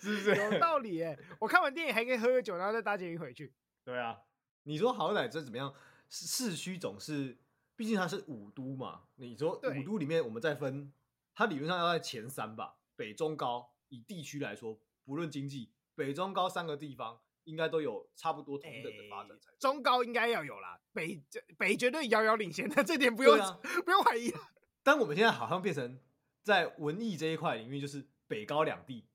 [0.00, 1.02] 是不是 有道理？
[1.02, 3.54] 哎，我看完电影还可以喝个酒，然后再搭捷运回去。
[3.84, 4.20] 对啊。
[4.64, 5.72] 你说好歹这怎么样？
[6.10, 7.38] 市区总是，
[7.74, 9.04] 毕竟它是五都嘛。
[9.16, 10.92] 你说五都里面，我们再分，
[11.38, 12.78] 它理论上要在前三吧？
[12.96, 19.52] 北中高，以地区来说，不论经济，北中高三个地方应该都有差不多同等的发展才。
[19.60, 21.22] 中高应该要有啦，北
[21.56, 24.32] 北绝对遥遥领先的，这点不用、啊、不用怀疑。
[24.82, 26.00] 但我们现在好像变成
[26.42, 29.06] 在文艺这一块领域，就是北高两地。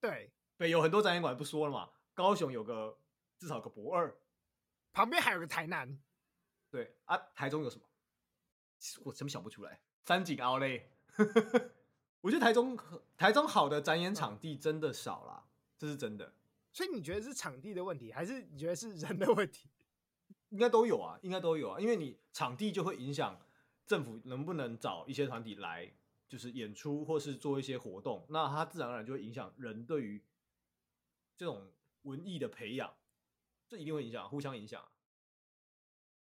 [0.00, 2.98] 对，北有很多展演馆不说了嘛，高雄有个
[3.38, 4.16] 至少有个博二。
[4.94, 6.00] 旁边还有个台南，
[6.70, 7.84] 对啊，台中有什么？
[9.04, 9.82] 我真想不出来。
[10.06, 10.88] 三井奥莱，
[12.22, 12.78] 我觉得台中
[13.16, 15.44] 台中好的展演场地真的少啦，
[15.78, 16.32] 这是真的。
[16.72, 19.68] 所以你觉得是场地的问题，还是你觉得是人的问题？
[20.48, 23.40] 应该都有啊，应该都有啊，因为你场地就会影响
[23.86, 25.92] 政府能不能找一些团体来，
[26.28, 30.22] 就是演出或是做一些活动，那它自然而然就会影响人对于
[31.36, 31.70] 这种
[32.02, 32.92] 文艺的培养。
[33.68, 34.86] 这一定会影响，互相影响。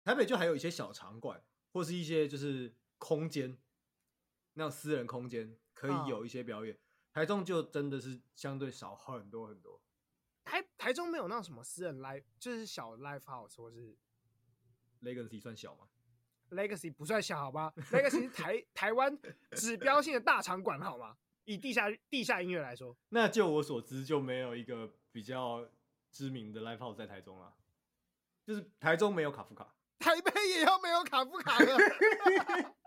[0.03, 3.57] 台北就还有一些小场馆，或是一些就是空间，
[4.59, 6.75] 那种私人空间可以有一些表演。
[6.75, 6.79] 哦、
[7.13, 9.81] 台中就真的是相对少很多很多。
[10.45, 13.97] 台台中没有那种什么私人 live，就是小 live house 或是
[15.03, 15.89] Legacy 算小吗
[16.51, 19.19] ？Legacy 不算小，好吧？Legacy 是台 台湾
[19.53, 21.17] 指标性的大场馆，好吗？
[21.45, 25.67] 以地下地下音乐来说，那就我所知就没有一个比较。
[26.11, 27.53] 知名的 live house 在台中啊，
[28.43, 31.77] 就是台中没有卡夫卡，台北也要没有卡夫卡了。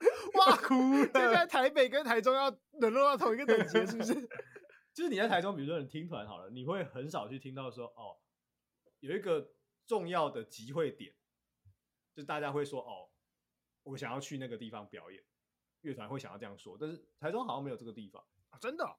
[0.38, 1.10] 哇，哭了！
[1.12, 4.14] 现在台北跟台中要沦落到同一个等级，是不是？
[4.92, 8.16] 就是你在台中，比如说你听团好了，你会很少去听到说哦，
[9.00, 9.52] 有一个
[9.86, 11.14] 重要的集会点，
[12.14, 13.10] 就大家会说哦，
[13.82, 15.22] 我想要去那个地方表演，
[15.82, 18.96] 乐团会想要这样说，但是台中好像没有这个地方啊，真的哦。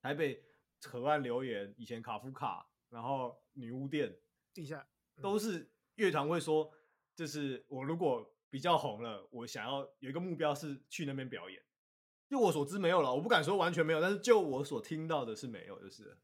[0.00, 0.44] 台北。
[0.82, 4.14] 河岸留言，以前卡夫卡，然后女巫店，
[4.52, 6.70] 地下、嗯、都是乐团会说，
[7.16, 11.62] 就是我如果比较红了，我想要有一个目标是去那边表演。
[12.26, 16.16] 就我所知没有了，我不敢说完全没有，但是就我所听到的是没有，就是。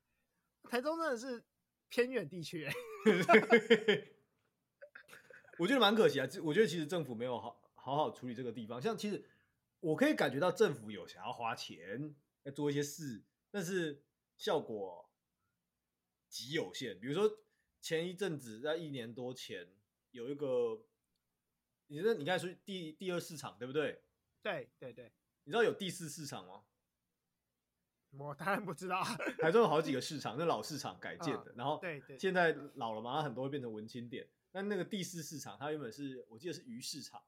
[0.70, 1.44] 台中真的是
[1.90, 2.66] 偏远地区，
[5.60, 6.26] 我觉得蛮可惜啊。
[6.42, 9.22] 我觉得其实政府没有好好好处理这个地方，像其实
[9.80, 14.02] 我可以感觉到政府有想要花钱要做一些事，但是。
[14.34, 15.10] 效果
[16.26, 16.98] 极有限。
[16.98, 17.30] 比如说
[17.80, 19.68] 前一阵子在一年多前
[20.10, 20.82] 有一个，
[21.92, 24.02] 你那你刚才说第第二市场对不对？
[24.40, 25.12] 对对对。
[25.44, 26.64] 你知道有第四市场吗？
[28.12, 29.04] 我当然不知道。
[29.38, 34.26] 台中有好几个市场，那老市场改建的，哦、然后对对，现在老了嘛，它很多会变成文青店。
[34.50, 37.22] 但那个第四市场，它原本是我记得是鱼市场，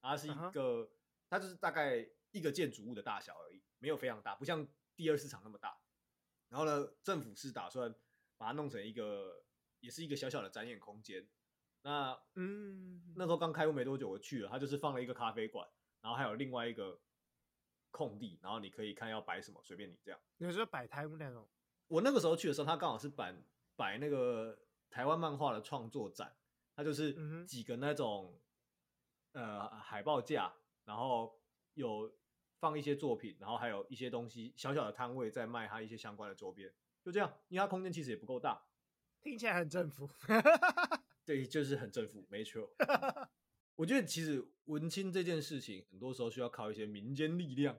[0.00, 0.90] 它是一个，嗯、
[1.30, 4.66] 它就是大概一个建筑物的大小而已，没有非常大，不像
[4.96, 5.78] 第二市场那么大。
[6.48, 7.94] 然后呢，政府是打算
[8.36, 9.44] 把它弄成一个，
[9.78, 11.24] 也是一个小小的展演空间。
[11.86, 15.64] 那嗯，那时候刚开幕没多久，我去了，他就是放了一个咖啡馆，
[16.00, 17.00] 然后还有另外一个
[17.92, 20.18] 空地，然后你可以看要摆什么，随便你这样。
[20.38, 21.48] 有时候摆台那种。
[21.86, 23.32] 我那个时候去的时候，他刚好是摆
[23.76, 24.58] 摆那个
[24.90, 26.34] 台湾漫画的创作展，
[26.74, 28.36] 他就是几个那种、
[29.34, 30.52] 嗯、呃海报架，
[30.84, 31.40] 然后
[31.74, 32.12] 有。
[32.58, 36.72] 放一些作品，然后还有一些东西，小小的摊位在卖他一些相关的周边，
[37.02, 38.58] 就这样，因为他空间其实也不够大，
[39.20, 40.08] 听起来很政府，
[41.26, 42.74] 对，就是很政府，没错。
[43.76, 47.76] 我觉得其实文青这件事情，很多时候需要靠一些民间力量，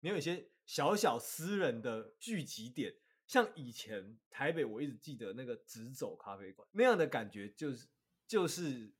[0.00, 2.94] 你有一些小小私人的聚集点，
[3.26, 7.88] 像以前台北，我一直记得那个直走咖啡馆那样的感觉，就是
[8.28, 8.94] 就是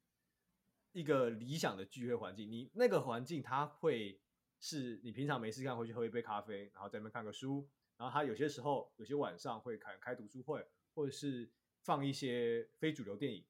[0.93, 4.21] 一个理想的聚会环境，你那个环境它会。
[4.61, 7.69] 是你平常没事干会去喝一杯咖啡，然后在那边看个书，
[7.99, 11.53] 然后他有些时候有些晚上会开开读书会，或者是
[11.85, 13.45] 放一些非主流电影，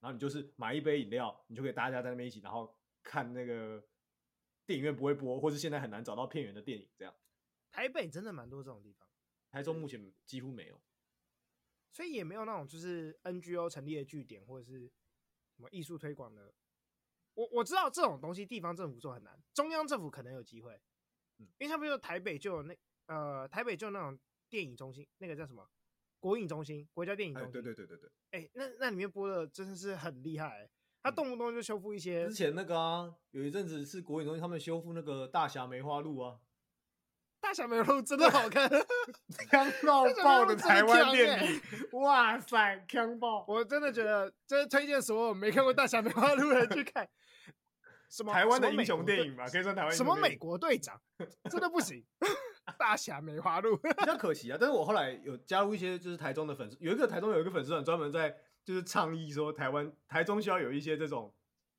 [0.00, 3.82] 然后你就是买一杯饮料，你就可以大家在那边一起，然后看那个
[4.66, 7.14] 电影院不会播，或是现在很难找到片源的电影这样。
[7.70, 9.08] 台北真的蛮多这种地方，
[9.48, 10.80] 台中目前几乎没有，
[11.92, 14.90] 所以也没有那种就是 NGO 成立的据点或者是
[15.54, 16.52] 什么艺术推广的。
[17.34, 20.74] 我我知道这种东西地方政府做很难，中央政府可能有机会，
[21.38, 24.18] 嗯，因为像比如说台北就有那呃台北就有那种
[24.50, 25.70] 电影中心，那个叫什么
[26.22, 30.70] 国影中心，国家电影中心，对对对对对，哎，那那里面播的真的是很厉害，
[31.02, 36.38] 他动不动就修复一些，之前那个啊，有一阵子是国影中心他们修复那个大侠梅花鹿啊。
[37.40, 38.70] 大侠梅花鹿真的好看，
[39.50, 41.60] 强到爆的台湾电影，
[42.00, 43.44] 哇塞，强爆！
[43.48, 47.08] 我真的觉得，真的推荐所有没看过大侠梅花鹿的人去看。
[48.08, 49.90] 什么台湾的英雄电影吧，可以算台湾。
[49.90, 51.00] 什么美国队长，
[51.50, 52.04] 真的不行。
[52.78, 61.34] 大侠梅花鹿比较可惜啊，但是我后来有加入一些，就是台中的粉丝，有一个台中有一个粉丝团专门在就是倡议说，台湾台中需要有一些这种，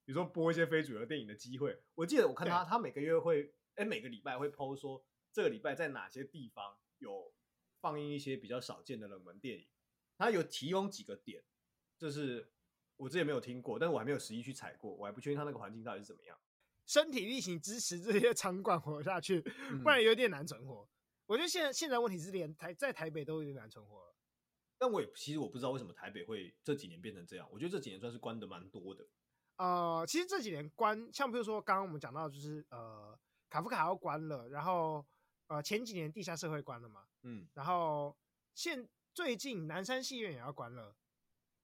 [0.05, 1.77] 比如说播一些非主流电影的机会。
[1.95, 5.03] 我记得我看他，他每个月会，哎、欸，每个礼拜会 PO 说。
[5.35, 7.33] 这个礼拜在哪些地方有
[7.81, 9.65] 放映一些比较少见的冷门电影？
[10.15, 11.43] 他有提供几个点，
[11.97, 12.51] 就是
[12.97, 16.37] 我之前没有听过，但是我还没有实际去踩过，我还不确定他那个环境到底是怎么样。
[16.85, 19.41] 身体力行支持这些场馆活下去，
[19.83, 20.83] 不然有点难存活。
[20.83, 20.89] 嗯、
[21.27, 24.15] 我觉得现在现在问题是连台在台北都有点难存活了。
[24.77, 27.47] 但我也其实我不知道为什么台北会这几年变成这样。
[27.51, 29.07] 我觉得这几年算是关的蛮多的。
[29.57, 33.17] 呃，其实这几年关，像比如说刚刚我们讲到，就是呃
[33.49, 35.05] 卡夫卡要关了，然后。
[35.47, 38.17] 呃，前几年地下社会关了嘛，嗯，然后
[38.55, 40.95] 现最近南山戏院也要关了，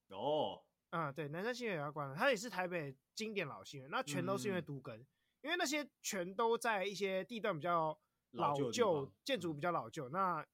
[0.10, 5.08] 哦，嗯，对，南山戏院也要关了，它也是台北经典老戏院，那全都是因为都更，嗯、
[5.42, 8.00] 因为那些全都在一些地段比较
[8.32, 10.48] 老旧，建筑比较老旧，那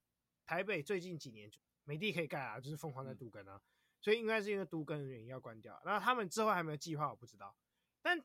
[0.47, 3.61] 台北最近几年就没地可以盖啊，就是疯狂在都更啊，嗯、
[4.01, 7.55] 所以应该是因为都更的原因要关掉，那他们之后还没有计划，我不知道，
[8.01, 8.19] 但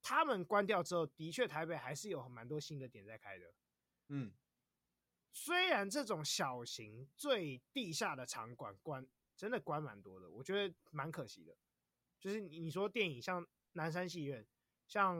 [0.00, 3.52] 他们关掉之后，的确台北还是有蛮多新的点在开的。
[4.10, 4.32] 嗯，
[5.32, 9.04] 虽然这种小型最地下的场馆关
[9.36, 11.56] 真的关蛮多的，我觉得蛮可惜的。
[12.20, 14.44] 就是你你说电影像南山戏院，
[14.88, 15.16] 像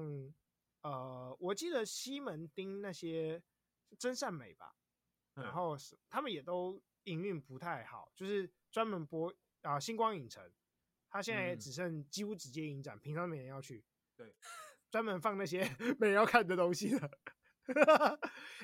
[0.83, 3.43] 呃，我记得西门町那些
[3.99, 4.75] 真善美吧，
[5.35, 9.31] 然后是他们也都营运不太好，就是专门播
[9.63, 10.51] 啊、呃、星光影城，
[11.09, 13.85] 他现在也只剩几乎只接影展，平常没人要去，
[14.17, 14.35] 对，
[14.91, 15.63] 专门放那些
[15.99, 17.11] 没人要看的东西的。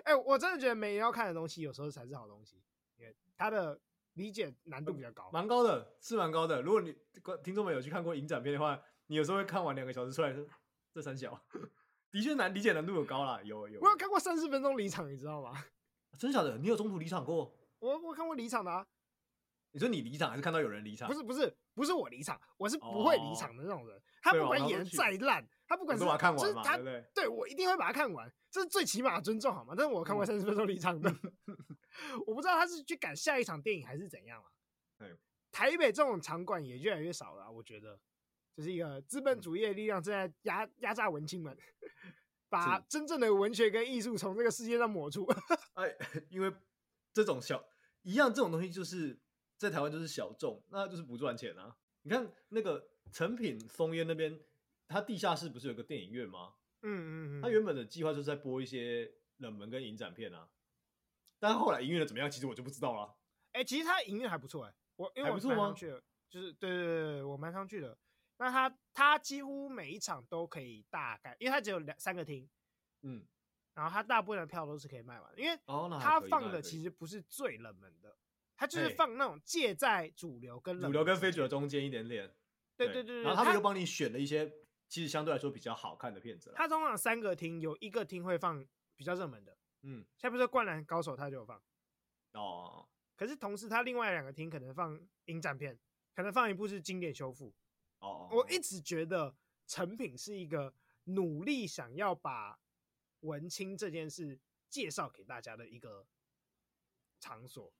[0.04, 2.62] 哎、欸，我真的觉得没人要看的东西，有时候才是好东西，
[2.96, 3.80] 因为它的
[4.12, 6.60] 理解难度比较高，蛮高的，是蛮高的。
[6.60, 6.94] 如果你
[7.42, 8.80] 听众们有去看过影展片的话，
[9.10, 10.46] 你有时候会看完两个小时出来说，
[10.94, 11.36] 这三小，
[12.12, 13.80] 的确难理解难度有高啦，有有。
[13.80, 15.52] 我有看过三十分钟离场，你知道吗？
[16.16, 16.56] 真假的？
[16.58, 17.52] 你有中途离场过？
[17.80, 18.86] 我我看过离场的啊。
[19.72, 21.08] 你说你离场还是看到有人离场？
[21.08, 23.98] 不是不是不是我离场，我是不会离场的那种人。
[23.98, 27.04] 哦、他不管演再烂，他不管是，把它看完对对？
[27.12, 29.74] 对，我一定会把它看完，这是最起码的尊重，好吗？
[29.76, 31.10] 但是我看过三十分钟离场的，
[31.48, 31.56] 嗯、
[32.28, 34.48] 我不知道他是去赶下一场电影还是怎样啊。
[34.96, 35.16] 对，
[35.50, 37.98] 台北这种场馆也越来越少了，我觉得
[38.56, 41.56] 这是一个资本主义的力量正在压压榨文青们，
[42.48, 45.26] 把真正的文学跟艺术从这个世界上抹除。
[45.74, 45.96] 哎，
[46.30, 46.52] 因为
[47.12, 47.64] 这种小
[48.02, 49.18] 一样这种东西就是。
[49.60, 51.76] 在台湾就是小众，那就是不赚钱啊！
[52.00, 52.82] 你看那个
[53.12, 54.40] 成品松烟那边，
[54.88, 56.54] 它地下室不是有个电影院吗？
[56.80, 60.48] 嗯嗯嗯，它原本的计划就是在播一些冷门跟影展片啊，
[61.38, 63.14] 但后来营运的怎么样，其实我就不知道了。
[63.52, 67.98] 哎、欸，其实它营运还不错哎、欸，我因为我蛮常去的，就是对对对对，我蛮常去的。
[68.40, 72.48] 那他他几乎每一场都可以大概，因为他只有两三个厅，
[73.02, 73.22] 嗯，
[73.74, 75.54] 然后他大部分的票都是可以卖完，因为
[76.00, 78.16] 他放的其实不是最冷门的。
[78.56, 82.34] 他就是放那种介在主流跟主流跟非主流中间一点点，
[82.76, 83.22] 对对对对。
[83.22, 84.50] 然后他们又帮你选了一些
[84.88, 86.52] 其实相对来说比较好看的片子。
[86.56, 88.66] 他通常三个厅有一个厅会放
[88.96, 91.62] 比较热门的，嗯，像比如说《灌篮高手》，他就有放。
[92.32, 92.86] 哦。
[93.16, 95.78] 可是同时，他另外两个厅可能放影展片，
[96.14, 97.54] 可能放一部是经典修复。
[98.00, 98.28] 哦。
[98.32, 99.34] 我一直觉得
[99.66, 100.74] 成品是一个
[101.04, 102.58] 努力想要把
[103.20, 104.38] 文青这件事
[104.68, 106.06] 介绍给大家的一个
[107.18, 107.72] 场所。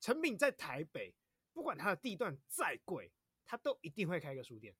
[0.00, 1.14] 成品在台北，
[1.52, 3.12] 不管它的地段再贵，
[3.44, 4.74] 它都一定会开个书店。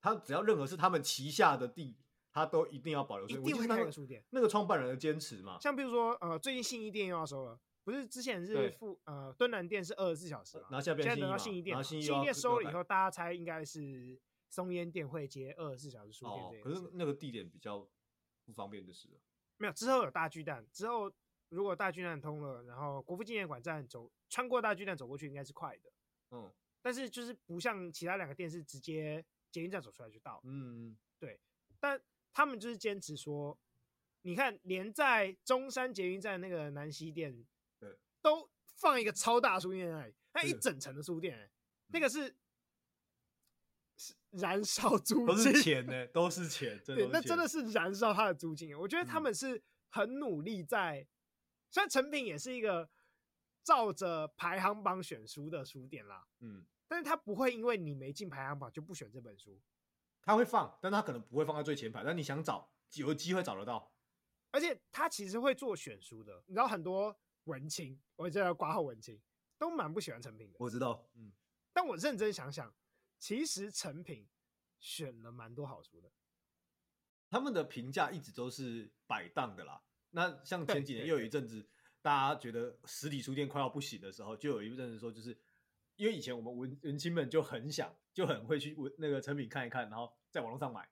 [0.00, 1.96] 它只要任何是他们旗下的地，
[2.32, 3.28] 它都一定要保留。
[3.28, 4.24] 一定会开个书店。
[4.30, 5.58] 那个创办人的坚持嘛。
[5.60, 14.18] 像比如说，呃，最近信义店又要收了，不是之前是富呃敦南店是二十四小时嘛，然后现在变等到信义店，信义店收了以后，大家猜应该是
[14.48, 16.60] 松烟店会接二十四小时书店这。
[16.62, 17.86] 可是那个地点比较
[18.44, 19.14] 不方便就是了。
[19.58, 21.12] 没有，之后有大巨蛋，之后。
[21.50, 25.92] 如果大巨蛋通了，然后国父纪念馆站走穿过大巨蛋走过去，应该是快的。
[26.32, 30.40] 嗯，但是就是不像其他两个店是直接捷运站走出来就到。
[30.42, 31.38] 嗯嗯，对。
[31.78, 32.00] 但
[32.32, 33.56] 他们就是坚持说，
[34.22, 37.44] 你看连在中山捷运站那个南西店，对，
[38.24, 41.50] 都放一个超大书店在那里，那一整层的书店，欸，
[41.88, 42.34] 那个是
[43.98, 46.80] 是燃烧租金，都是钱呢， 都是钱。
[46.86, 48.76] 对，那真的是燃烧他的租金。
[48.78, 51.08] 我觉得他们是很努力在，嗯、
[51.68, 52.88] 虽然成品也是一个
[53.62, 59.60] 照着排行榜选书的书店啦，嗯，但是他不会因为你没进排行榜就不选这本书，
[60.22, 63.92] 他会放，但他可能不会放在最前排，但你想找，有机会找得到。
[64.50, 67.14] 而且他其实会做选书的，你知道很多
[67.44, 69.20] 文青，我这要挂号文青，
[69.58, 70.56] 都蛮不喜欢成品的。
[70.58, 71.32] 我知道，嗯，
[71.72, 72.74] 但我认真想想。
[73.16, 74.28] 其实成品
[74.78, 76.12] 选了蛮多好书的，
[77.30, 79.82] 他们的评价一直都是摆荡的啦。
[80.10, 81.66] 那像前几年又有一阵子，
[82.02, 85.34] 大家觉得实体书店快要不行的时候，就有一阵子说，就是
[85.96, 90.86] 因为以前我们文文青们就很想，就很会去文那个成品看一看，然后在网络上买。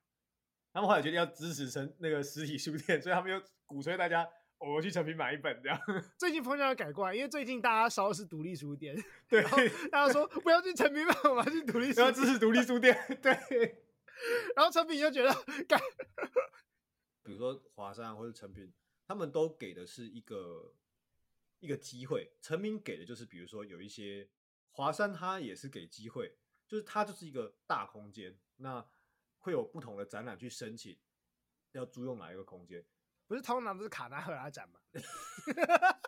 [0.71, 4.27] 他们后来决定要支持成那个实体书店，所以他们又鼓吹大家。
[4.71, 5.79] 我去诚品买一本这样。
[6.17, 8.95] 最近风向要改过来，因为最近大家烧的是独立书店，
[9.27, 9.43] 对，
[9.89, 13.83] 大家说不要去诚品买，我们要去独立书店，要支持独立书店，对。
[14.55, 15.33] 然后诚品就觉得
[15.67, 15.77] 改，
[17.23, 18.71] 比如说华山或者诚品，
[19.05, 20.73] 他们都给的是一个
[21.59, 24.29] 一个机会，诚品给的就是比如说有一些
[24.71, 26.37] 华山，它也是给机会，
[26.67, 28.85] 就是它就是一个大空间，那
[29.39, 30.97] 会有不同的展览去申请，
[31.73, 32.85] 要租用哪一个空间。
[33.27, 34.79] 不是通常都是卡纳赫拉展吗？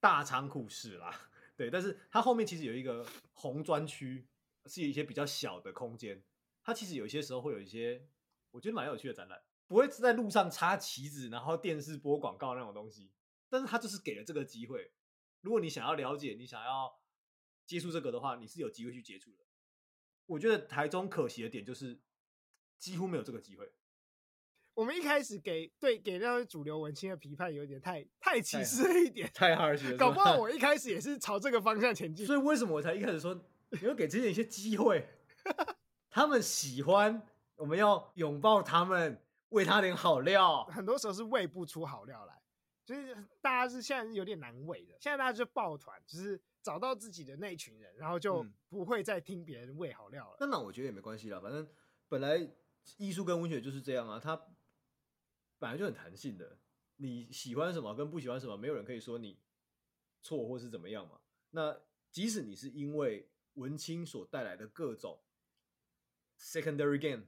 [0.00, 4.26] 大仓库是啦，对，但是它后面其实有一个红专区，
[4.66, 6.22] 是有一些比较小的空间。
[6.62, 8.06] 它其实有些时候会有一些
[8.50, 13.10] 我觉得蛮有趣的展览，不会是在路上插旗子，然后电视播广告那种东西。
[13.48, 14.92] 但是它就是给了这个机会，
[15.40, 17.00] 如果你想要了解，你想要
[17.66, 19.44] 接触这个的话，你是有机会去接触的。
[20.26, 22.00] 我觉得台中可惜的点就是
[22.78, 23.72] 几乎没有这个机会。
[24.74, 29.98] 我们一开始给对给那些主流文青的批判有点太太歧视了一点，太 harsh 了。
[29.98, 32.24] 搞不好我一开始也是朝这个方向前进。
[32.26, 33.34] 所以为什么我才一开始说
[33.70, 35.06] 你要给这些人一些机会？
[36.08, 37.22] 他们喜欢，
[37.56, 39.20] 我们要拥抱他们，
[39.50, 40.64] 喂他点好料。
[40.64, 42.40] 很多时候是喂不出好料来，
[42.84, 44.94] 就是大家是现在是有点难喂的。
[45.00, 50.36] 现在大家就抱团，就是找到自己的那一群人，然后就不会再听别人喂好料了。
[50.40, 51.68] 那、嗯、那我觉得也没关系啦，反正
[52.08, 52.48] 本来
[52.96, 54.40] 艺术跟文学就是这样啊，他。
[55.62, 56.58] 本来就很弹性的，
[56.96, 59.38] 你喜欢什么跟不喜欢什么，没有人可以说你
[60.20, 61.20] 错或是怎么样嘛。
[61.50, 65.22] 那即使你是因为文青所带来的各种
[66.36, 67.26] secondary gain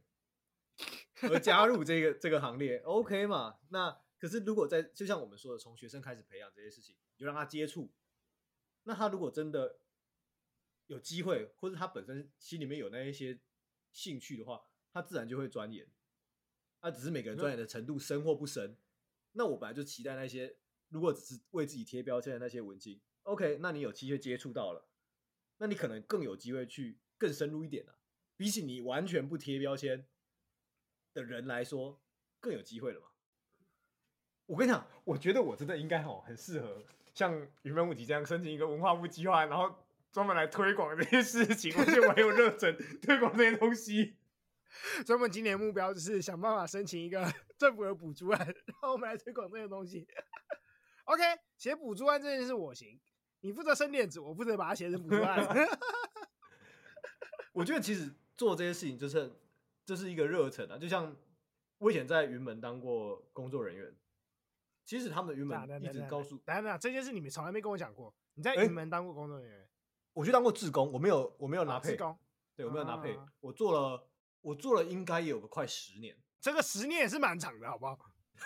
[1.32, 3.60] 而加入这个 这个行列，OK 嘛？
[3.68, 7.92] 那可是如果在就像我们说的，从学生开始培养这些事情，你就让他接触，
[8.82, 9.78] 那他如果真的
[10.86, 13.38] 有机会，或者他本身心里面有那一些
[13.92, 14.60] 兴趣的话，
[14.92, 15.88] 他自然就会钻研。
[16.84, 18.76] 那、啊、只是每个人专业的程度深或不深，嗯。
[19.32, 20.54] 那我本来就期待那些
[20.90, 24.86] 如果只是为自己贴标签的那些文青，OK，那你有机会接触到了，
[25.56, 27.96] 那你可能更有机会去更深入一点啊。
[28.36, 30.06] 比起你完全不贴标签
[31.14, 32.02] 的人来说，
[32.38, 33.06] 更有机会了嘛。
[34.44, 39.74] 我跟你讲，我觉得我真的应该哦，很适合像云门舞集这样申请一个文化部计划，然后
[40.12, 44.16] 专门来推广这些事情，而且我很有热忱推广这些东西。
[45.06, 47.24] 所以我们今年目标就是想办法申请一个
[47.58, 50.06] 政府的补助案， 然后我们来推广这个东西。
[51.04, 51.22] OK，
[51.56, 52.98] 写补助案这件事我行，
[53.40, 55.46] 你负责生点子，我负责把它写成补助案。
[57.52, 59.30] 我觉得其实做这些事情就是
[59.84, 61.14] 这是一个热忱啊，就像
[61.78, 63.94] 我以前在云门当过工作人员，
[64.84, 68.14] 其实他们的云门一直告诉，等下等下，这件事你们从来没跟我讲过。
[68.34, 69.60] 你在云门当过工作人员？
[69.60, 69.68] 欸，
[70.14, 72.16] 我去当过志工，我没有我没有拿配，啊、
[72.56, 74.08] 对，我没有拿配，啊、我做了。
[74.44, 77.98] 我做了应该也有个快十年，这个十年也是蛮长的，好不好？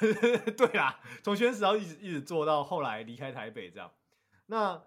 [0.57, 3.93] 对啦，从宣誓到一直一直做到后来离开台北这样。
[4.47, 4.81] 那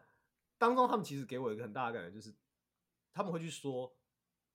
[0.58, 2.34] 当中他们其实给我一个很大的感觉，就是
[3.12, 3.94] 他们会去说，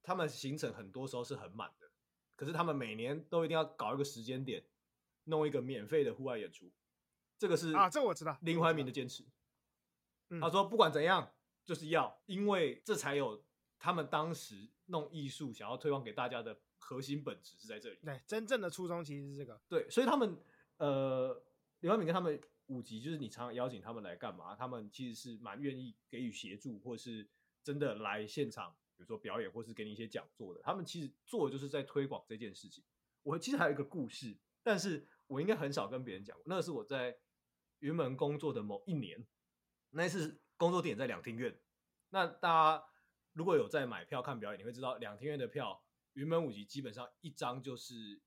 [0.03, 1.91] 他们行程很多时候是很满的，
[2.37, 4.65] 可是他们每年都一定要搞一个时间点，
[5.25, 6.73] 弄一个免费的户外演出。
[7.39, 9.27] 这个是啊，这我知道，林怀民的坚持。
[10.41, 11.35] 他说不管怎样，
[11.67, 13.45] 就是要，因为这才有
[13.79, 14.69] 他们当时。
[14.89, 17.99] 弄艺术想要推广给大家的核心本质是在这里。
[18.05, 19.61] 对，真正的初衷其实是这个。
[19.69, 20.39] 对，所以他们
[20.77, 21.43] 呃，
[21.81, 24.55] 刘万敏跟他们五级，就是你常常邀请他们来干嘛？
[24.55, 27.29] 他们其实是蛮愿意给予协助，或是
[27.65, 30.61] 真的来现场，比如说表演，或是给你一些讲座的。
[30.63, 32.85] 他们其实做的就是在推广这件事情。
[33.25, 36.39] 我其实还有一个故事，但是我应该很少跟别人讲。
[36.45, 37.19] 那是我在
[37.81, 39.27] 云门工作的某一年，
[39.91, 41.59] 那一次工作点在两厅院。
[42.11, 42.85] 那大家。
[43.37, 45.79] 如果有在买票看表演，你会知道两天院的票，
[46.15, 48.19] 云门舞集基本上一张就是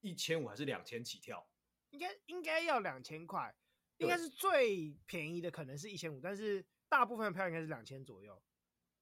[0.00, 1.46] 一千五还是两千起跳，
[1.90, 3.54] 应该应该要两千块，
[3.98, 8.42] 应该是最便宜的可能是一千五，但是大部分的票应该是两千左右。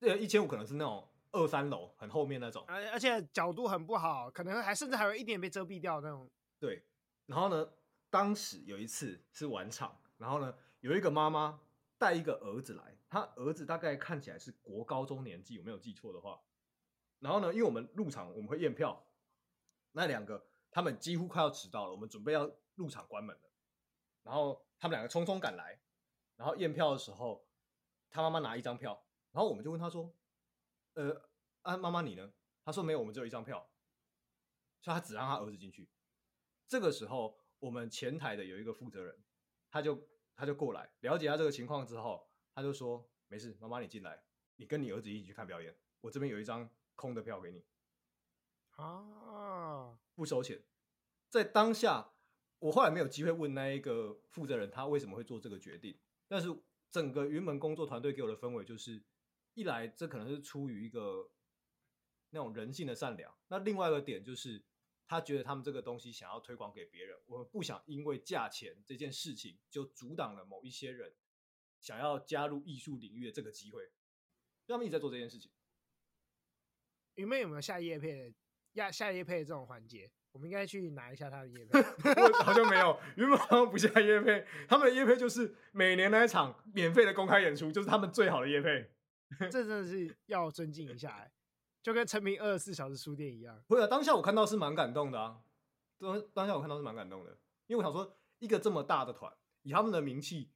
[0.00, 6.28] 对，一千五可能是那种二三楼很后面那种，而而且角度很不好，可能还甚至还有一点被遮蔽掉那种。
[6.58, 6.84] 对，
[7.26, 7.72] 然后呢，
[8.10, 11.60] 当时有一次是晚场，然后呢，有一个妈妈
[11.98, 16.40] 带一个儿子来，他儿子大概看起来是国高中年纪，有没有记错的话？
[17.18, 19.06] 然后呢，因为我们入场我们会验票，
[19.92, 23.50] 那两个他们几乎快要迟到了，我们准备要入场关门了，
[24.22, 25.78] 然后他们两个匆匆赶来，
[26.36, 27.46] 然后验票的时候，
[28.08, 30.14] 他妈妈拿一张票，然后我们就问他说。
[30.94, 31.30] 呃，
[31.62, 32.32] 啊，妈妈你呢？
[32.64, 33.70] 他说没有，我们只有一张票，
[34.80, 35.88] 所以他只让他儿子进去。
[36.66, 39.22] 这个时候，我们前台的有一个负责人，
[39.70, 42.29] 他就他就过来了解他这个情况之后，
[42.60, 44.22] 他就说没事，妈妈你进来，
[44.56, 47.64] 你跟你儿子一起去看表演，我这边有一张空的票给你。
[48.72, 50.62] 啊，不收钱。
[51.30, 52.12] 在当下，
[52.58, 55.98] 我后来没有机会问那一个负责人他为什么会做这个决定，
[56.28, 56.48] 但是
[56.90, 59.02] 整个云门工作团队给我的氛围就是。
[59.54, 61.28] 一来，这可能是出于一个
[62.30, 64.64] 那种人性的善良；那另外一个点就是，
[65.08, 71.12] 他觉得他们这个东西想要推广给别人，我们不想因为价钱这件事情就阻挡了某一些人
[71.80, 73.82] 想要加入艺术领域的这个机会。
[74.68, 75.50] 他们一直在做这件事情。
[77.16, 78.32] 你们有没有下业配？
[78.72, 81.82] 下下叶配的这种环节，我们应该去拿一下他的叶配。
[82.44, 88.88] 好像没有，原本好像不下叶配，他们的叶配就是每年那一场免费的公开演出，就是他们最好的叶配。
[89.50, 91.32] 这真的是要尊敬一下哎，
[91.82, 93.60] 就跟成名二十四小时书店一样。
[93.66, 95.42] 不是，当下我看到是蛮感动的啊。
[95.98, 100.52] 当当下我看到是蛮感动的，因为我想说，一个这么大的团，以他们的名气，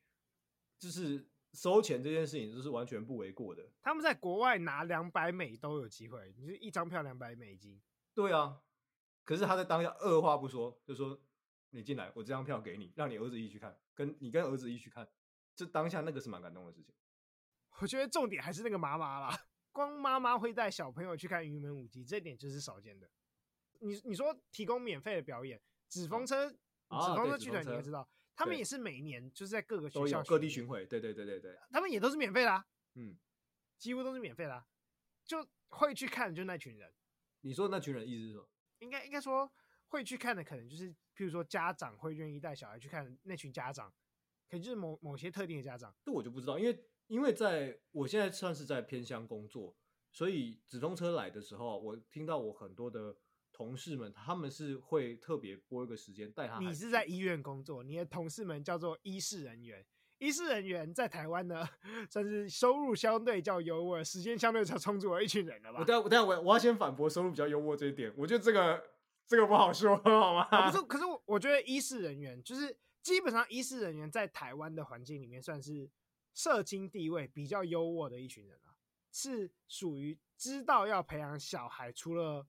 [0.79, 3.69] 就是收钱这件事情，就是完全不为过的。
[3.81, 7.81] 他们在国外拿两百美都有机会，你就一张票两百美金。
[8.13, 8.61] 对啊，
[9.25, 11.21] 可是他在当下二话不说，就说
[11.71, 15.09] 你进来，我这张票给你，让你儿子一起去看，跟你跟儿子一起去看，
[15.55, 16.95] 这当下那个是蛮感动的事情。
[17.81, 23.11] 我觉得重点还是那个妈妈啦，光妈妈会带小朋友去看云门舞集，这点就是少见的。
[23.81, 26.57] 你你说提供免费的表演，纸风车，纸
[27.17, 33.17] 风车剧团你也知道，他们也是每年就是在各个学校各地巡回，对对对对对，他们也都是免费的啊，嗯，
[33.79, 34.67] 几乎都是免费的啊，
[35.25, 36.93] 就会去看的就那群人。
[37.41, 38.49] 你说那群人意思是什么？
[38.79, 39.51] 应该应该说
[39.89, 43.91] 会去看的，可能就是譬如说家长会愿意带小孩去看那群家长，
[44.49, 45.95] 可能就是某某些特定的家长。
[46.05, 46.85] 这我就不知道，因为。
[47.09, 49.77] 因为在我现在算是在偏乡工作，
[50.11, 53.15] 所以直通车来的时候，我听到我很多的
[53.55, 56.59] 同事们，他们是会特别拨一个时间带他。
[56.59, 59.87] 你是在医院工作，你的同事们叫做医事人员，
[60.19, 61.67] 医事人员在台湾呢，
[62.11, 65.79] 算是收入相对较优渥，时间相对较充足的一群人了吧？
[65.79, 68.85] 我等下我等下我我要先反驳收入比较优渥这一点，我觉得这个
[69.27, 70.43] 这个不好说， 好吗？
[70.51, 75.89] 啊、不是，可是我我觉得医事人员就是基本上医事人员在台湾的环境里面算是。
[76.37, 78.75] 社经地位比较优渥的一群人啊，
[79.13, 82.45] 是属于知道要培养小孩除了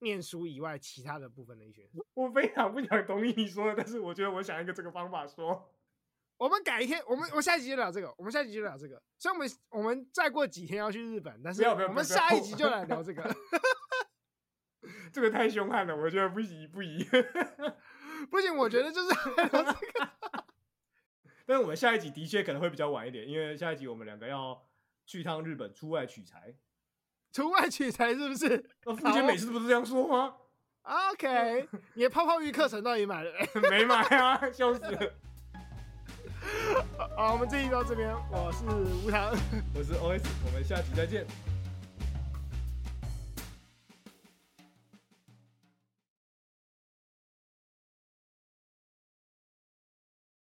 [0.00, 1.88] 念书以外其他的部分的一些。
[2.14, 5.72] 我非常不想同意你说的，但是我觉得我想一个这个方法说。
[6.36, 9.02] 我们改一天，我们我下一集就聊这个，我们下一集就聊这个。
[9.18, 13.22] 所以我们我们再过几天要去日本，但是我们下一集就来聊这个。
[15.12, 17.04] 这个太凶悍了，我觉得不宜不宜。
[18.30, 20.10] 不行，我觉得就是聊这个。
[21.44, 24.66] 但是我们下一集的确可能会比较晚一点，因为下一集我们两个要
[25.04, 26.54] 去趟日本出外取材。
[27.32, 28.64] 出外取材是不是？
[28.84, 30.34] 那父亲每次不是这样说吗
[30.82, 33.30] ？OK， 你的泡泡浴课程到底买了
[33.70, 34.40] 没买啊？
[34.52, 35.12] 笑死了！
[37.16, 38.64] 好，我们这一集到这边，我是
[39.06, 39.30] 吴糖，
[39.74, 41.26] 我是 OS，我们下集再见。